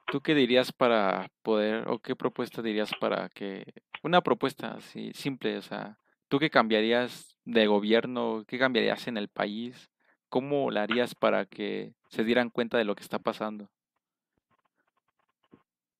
¿tú 0.06 0.20
qué 0.20 0.34
dirías 0.34 0.72
para 0.72 1.28
poder, 1.42 1.88
o 1.88 1.98
qué 1.98 2.16
propuesta 2.16 2.62
dirías 2.62 2.90
para 3.00 3.28
que, 3.28 3.64
una 4.02 4.22
propuesta 4.22 4.72
así 4.72 5.12
simple, 5.12 5.58
o 5.58 5.62
sea, 5.62 5.98
¿tú 6.28 6.38
qué 6.38 6.48
cambiarías 6.48 7.36
de 7.44 7.66
gobierno? 7.66 8.44
¿Qué 8.46 8.58
cambiarías 8.58 9.06
en 9.08 9.18
el 9.18 9.28
país? 9.28 9.90
¿Cómo 10.28 10.70
lo 10.70 10.80
harías 10.80 11.14
para 11.14 11.44
que 11.44 11.92
se 12.08 12.24
dieran 12.24 12.50
cuenta 12.50 12.78
de 12.78 12.84
lo 12.84 12.94
que 12.94 13.02
está 13.02 13.18
pasando? 13.18 13.68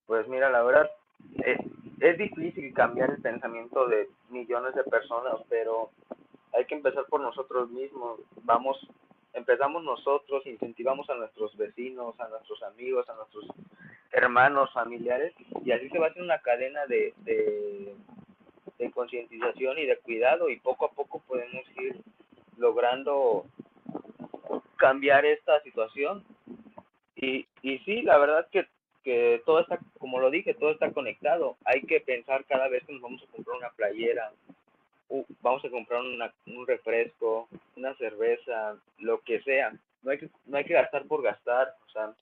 Pues 0.07 0.27
mira, 0.29 0.51
la 0.51 0.63
verdad, 0.63 0.91
es, 1.45 1.59
es 2.01 2.19
difícil 2.19 2.73
cambiar 2.73 3.11
el 3.11 3.21
pensamiento 3.21 3.87
de 3.89 4.09
millones 4.31 4.75
de 4.75 4.85
personas, 4.85 5.35
pero 5.49 5.91
hay 6.57 6.64
que 6.64 6.75
empezar 6.75 7.05
por 7.07 7.21
nosotros 7.21 7.71
mismos. 7.71 8.21
Vamos, 8.42 8.79
empezamos 9.35 9.85
nosotros, 9.85 10.47
incentivamos 10.47 11.09
a 11.11 11.14
nuestros 11.14 11.55
vecinos, 11.57 12.19
a 12.19 12.29
nuestros 12.29 12.62
amigos, 12.62 13.09
a 13.09 13.14
nuestros 13.14 13.45
hermanos, 14.12 14.73
familiares, 14.73 15.35
y 15.64 15.73
así 15.73 15.90
se 15.90 15.99
va 15.99 16.07
a 16.07 16.11
hacer 16.11 16.23
una 16.23 16.40
cadena 16.40 16.87
de, 16.87 17.12
de, 17.19 17.95
concientización 18.95 19.79
y 19.79 19.85
de 19.85 19.99
cuidado, 19.99 20.49
y 20.49 20.59
poco 20.59 20.87
a 20.87 20.90
poco 20.90 21.21
podemos 21.27 21.62
ir 21.77 22.01
logrando 22.57 23.45
cambiar 24.77 25.27
esta 25.27 25.61
situación. 25.61 26.25
Y, 27.14 27.47
y 27.61 27.79
sí, 27.81 28.01
la 28.03 28.16
verdad 28.16 28.49
que, 28.51 28.66
que 29.05 29.42
todo 29.45 29.61
está, 29.61 29.79
como 29.99 30.19
lo 30.19 30.31
dije, 30.31 30.55
todo 30.55 30.71
está 30.71 30.90
conectado. 30.92 31.59
Hay 31.66 31.83
que 31.83 32.01
pensar 32.01 32.47
cada 32.47 32.69
vez 32.69 32.85
que 32.87 32.95
nos 32.95 33.03
vamos 33.03 33.23
a 33.23 33.33
comprar 33.33 33.59
una 33.59 33.71
playera, 33.71 34.33
vamos 35.40 35.64
a 35.64 35.71
comprar 35.71 36.01
un 36.01 36.66
refresco, 36.66 37.49
una 37.77 37.95
cerveza, 37.95 38.77
lo 38.99 39.21
que 39.21 39.40
sea. 39.42 39.73
No 40.03 40.11
hay 40.11 40.19
que, 40.19 40.31
no 40.47 40.57
hay 40.57 40.64
que 40.64 40.75
gastar 40.75 41.07
por 41.07 41.23
gastar, 41.23 41.75
o 41.87 41.90
sea, 41.90 42.14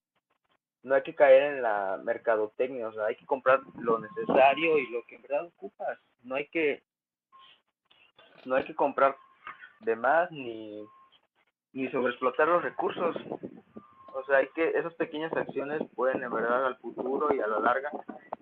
no 0.83 0.95
hay 0.95 1.03
que 1.03 1.15
caer 1.15 1.55
en 1.55 1.63
la 1.63 1.99
mercadotecnia, 2.03 2.89
o 2.89 2.93
sea, 2.93 3.07
hay 3.07 3.17
que 3.17 3.27
comprar 3.27 3.61
lo 3.79 3.99
necesario 3.99 4.79
y 4.79 4.91
lo 4.91 5.03
que 5.05 5.17
en 5.17 5.23
verdad 5.23 5.47
ocupas. 5.47 5.99
No 6.23 6.35
hay 6.35 6.47
que, 6.47 6.83
no 8.45 8.55
hay 8.55 8.65
que 8.65 8.75
comprar 8.75 9.17
de 9.81 9.97
más 9.97 10.31
ni, 10.31 10.87
ni 11.73 11.91
sobreexplotar 11.91 12.49
los 12.49 12.63
recursos. 12.63 13.17
O 14.13 14.25
sea, 14.27 14.39
hay 14.39 14.49
que 14.49 14.69
esas 14.69 14.95
pequeñas 14.95 15.33
acciones 15.33 15.83
pueden 15.95 16.23
en 16.23 16.33
verdad 16.33 16.67
al 16.67 16.77
futuro 16.77 17.35
y 17.35 17.41
a 17.41 17.47
la 17.47 17.59
larga 17.59 17.91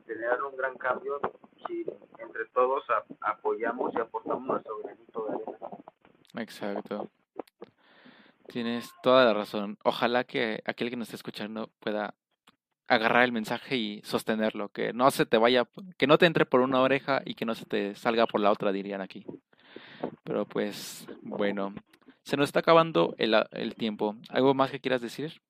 tener 0.07 0.43
un 0.43 0.57
gran 0.57 0.77
cambio 0.77 1.21
si 1.67 1.85
todos 1.85 2.32
apoyamos 3.53 3.95
y 3.95 4.01
aportamos 4.01 4.47
nuestro 4.47 4.79
granito 4.79 5.27
de 5.27 5.35
arena. 5.35 5.69
Exacto. 6.37 7.11
Tienes 8.49 8.91
toda 9.03 9.25
la 9.25 9.35
razón. 9.35 9.79
Ojalá 9.85 10.25
que 10.25 10.63
aquel 10.65 10.91
que 10.91 10.97
nos 10.97 11.09
esté 11.09 11.17
escuchando 11.17 11.71
pueda 11.81 12.15
agarrar 12.89 13.25
el 13.25 13.33
mensaje 13.33 13.77
y 13.77 14.03
sostenerlo, 14.03 14.69
que 14.69 14.93
no 14.93 15.11
se 15.11 15.25
te 15.25 15.39
vaya, 15.39 15.67
que 15.97 16.07
no 16.07 16.19
te 16.19 16.27
entre 16.27 16.45
por 16.45 16.61
una 16.61 16.81
oreja 16.81 17.23
y 17.25 17.35
que 17.35 17.47
no 17.47 17.55
se 17.55 17.65
te 17.65 17.95
salga 17.95 18.27
por 18.27 18.41
la 18.41 18.51
otra, 18.51 18.73
dirían 18.73 19.01
aquí. 19.01 19.25
Pero 20.25 20.45
pues, 20.45 21.07
bueno, 21.23 21.75
se 22.23 22.37
nos 22.37 22.49
está 22.49 22.61
acabando 22.61 23.15
el, 23.19 23.35
el 23.53 23.75
tiempo. 23.77 24.17
¿Algo 24.29 24.55
más 24.55 24.71
que 24.71 24.81
quieras 24.81 25.01
decir? 25.01 25.41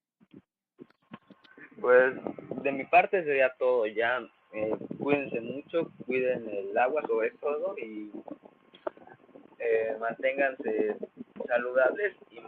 Pues 1.81 2.15
de 2.63 2.73
mi 2.73 2.85
parte 2.85 3.25
sería 3.25 3.53
todo 3.59 3.87
ya. 3.87 4.21
Eh, 4.53 4.77
cuídense 5.03 5.41
mucho, 5.41 5.91
cuiden 6.07 6.49
el 6.49 6.79
agua 6.79 7.03
sobre 7.07 7.31
todo 7.33 7.75
y 7.77 8.11
eh, 9.59 9.97
manténganse 10.01 10.97
saludables 11.47 12.15
y 12.31 12.41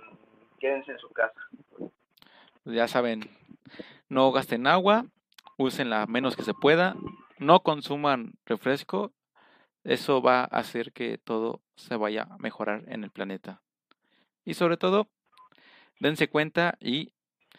quédense 0.61 0.93
en 0.93 0.99
su 0.99 1.09
casa. 1.11 1.41
Pues 2.63 2.77
ya 2.77 2.89
saben, 2.89 3.29
no 4.09 4.31
gasten 4.33 4.67
agua, 4.67 5.07
úsenla 5.59 6.07
menos 6.07 6.37
que 6.37 6.43
se 6.43 6.55
pueda, 6.55 6.95
no 7.39 7.61
consuman 7.61 8.35
refresco, 8.47 9.13
eso 9.83 10.23
va 10.23 10.41
a 10.41 10.45
hacer 10.45 10.93
que 10.93 11.19
todo 11.19 11.61
se 11.77 11.97
vaya 11.97 12.29
a 12.31 12.39
mejorar 12.39 12.85
en 12.87 13.05
el 13.05 13.11
planeta. 13.11 13.61
Y 14.45 14.55
sobre 14.55 14.77
todo, 14.77 15.09
dense 16.01 16.29
cuenta 16.29 16.77
y 16.81 17.13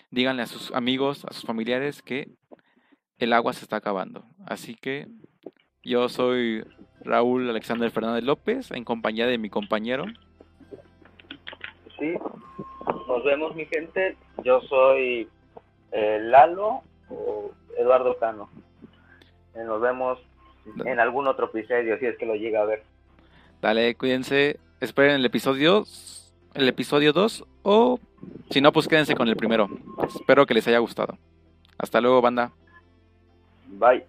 díganle 0.09 0.41
a 0.41 0.47
sus 0.47 0.71
amigos, 0.73 1.25
a 1.25 1.33
sus 1.33 1.43
familiares 1.43 2.01
que 2.01 2.29
el 3.19 3.33
agua 3.33 3.53
se 3.53 3.65
está 3.65 3.77
acabando. 3.77 4.23
Así 4.45 4.75
que 4.75 5.07
yo 5.83 6.09
soy 6.09 6.65
Raúl 7.01 7.49
Alexander 7.49 7.91
Fernández 7.91 8.23
López 8.23 8.71
en 8.71 8.83
compañía 8.83 9.27
de 9.27 9.37
mi 9.37 9.49
compañero. 9.49 10.05
Sí, 11.99 12.13
nos 13.07 13.23
vemos, 13.23 13.55
mi 13.55 13.65
gente. 13.65 14.17
Yo 14.43 14.61
soy 14.61 15.29
eh, 15.91 16.19
Lalo 16.21 16.81
o 17.09 17.51
Eduardo 17.77 18.17
Cano. 18.17 18.49
Eh, 19.53 19.63
nos 19.63 19.79
vemos 19.79 20.19
en 20.85 20.99
algún 20.99 21.27
otro 21.27 21.45
episodio, 21.45 21.97
si 21.99 22.05
es 22.07 22.17
que 22.17 22.25
lo 22.25 22.35
llega 22.35 22.61
a 22.61 22.65
ver. 22.65 22.83
Dale, 23.61 23.95
cuídense. 23.95 24.59
Esperen 24.81 25.15
el 25.15 25.25
episodio, 25.25 25.85
el 26.53 26.67
episodio 26.67 27.13
2 27.13 27.45
o 27.63 27.99
si 28.49 28.61
no, 28.61 28.71
pues 28.71 28.87
quédense 28.87 29.15
con 29.15 29.27
el 29.27 29.35
primero. 29.35 29.69
Espero 30.07 30.45
que 30.45 30.53
les 30.53 30.67
haya 30.67 30.79
gustado. 30.79 31.17
Hasta 31.77 32.01
luego, 32.01 32.21
banda. 32.21 32.51
Bye. 33.79 34.05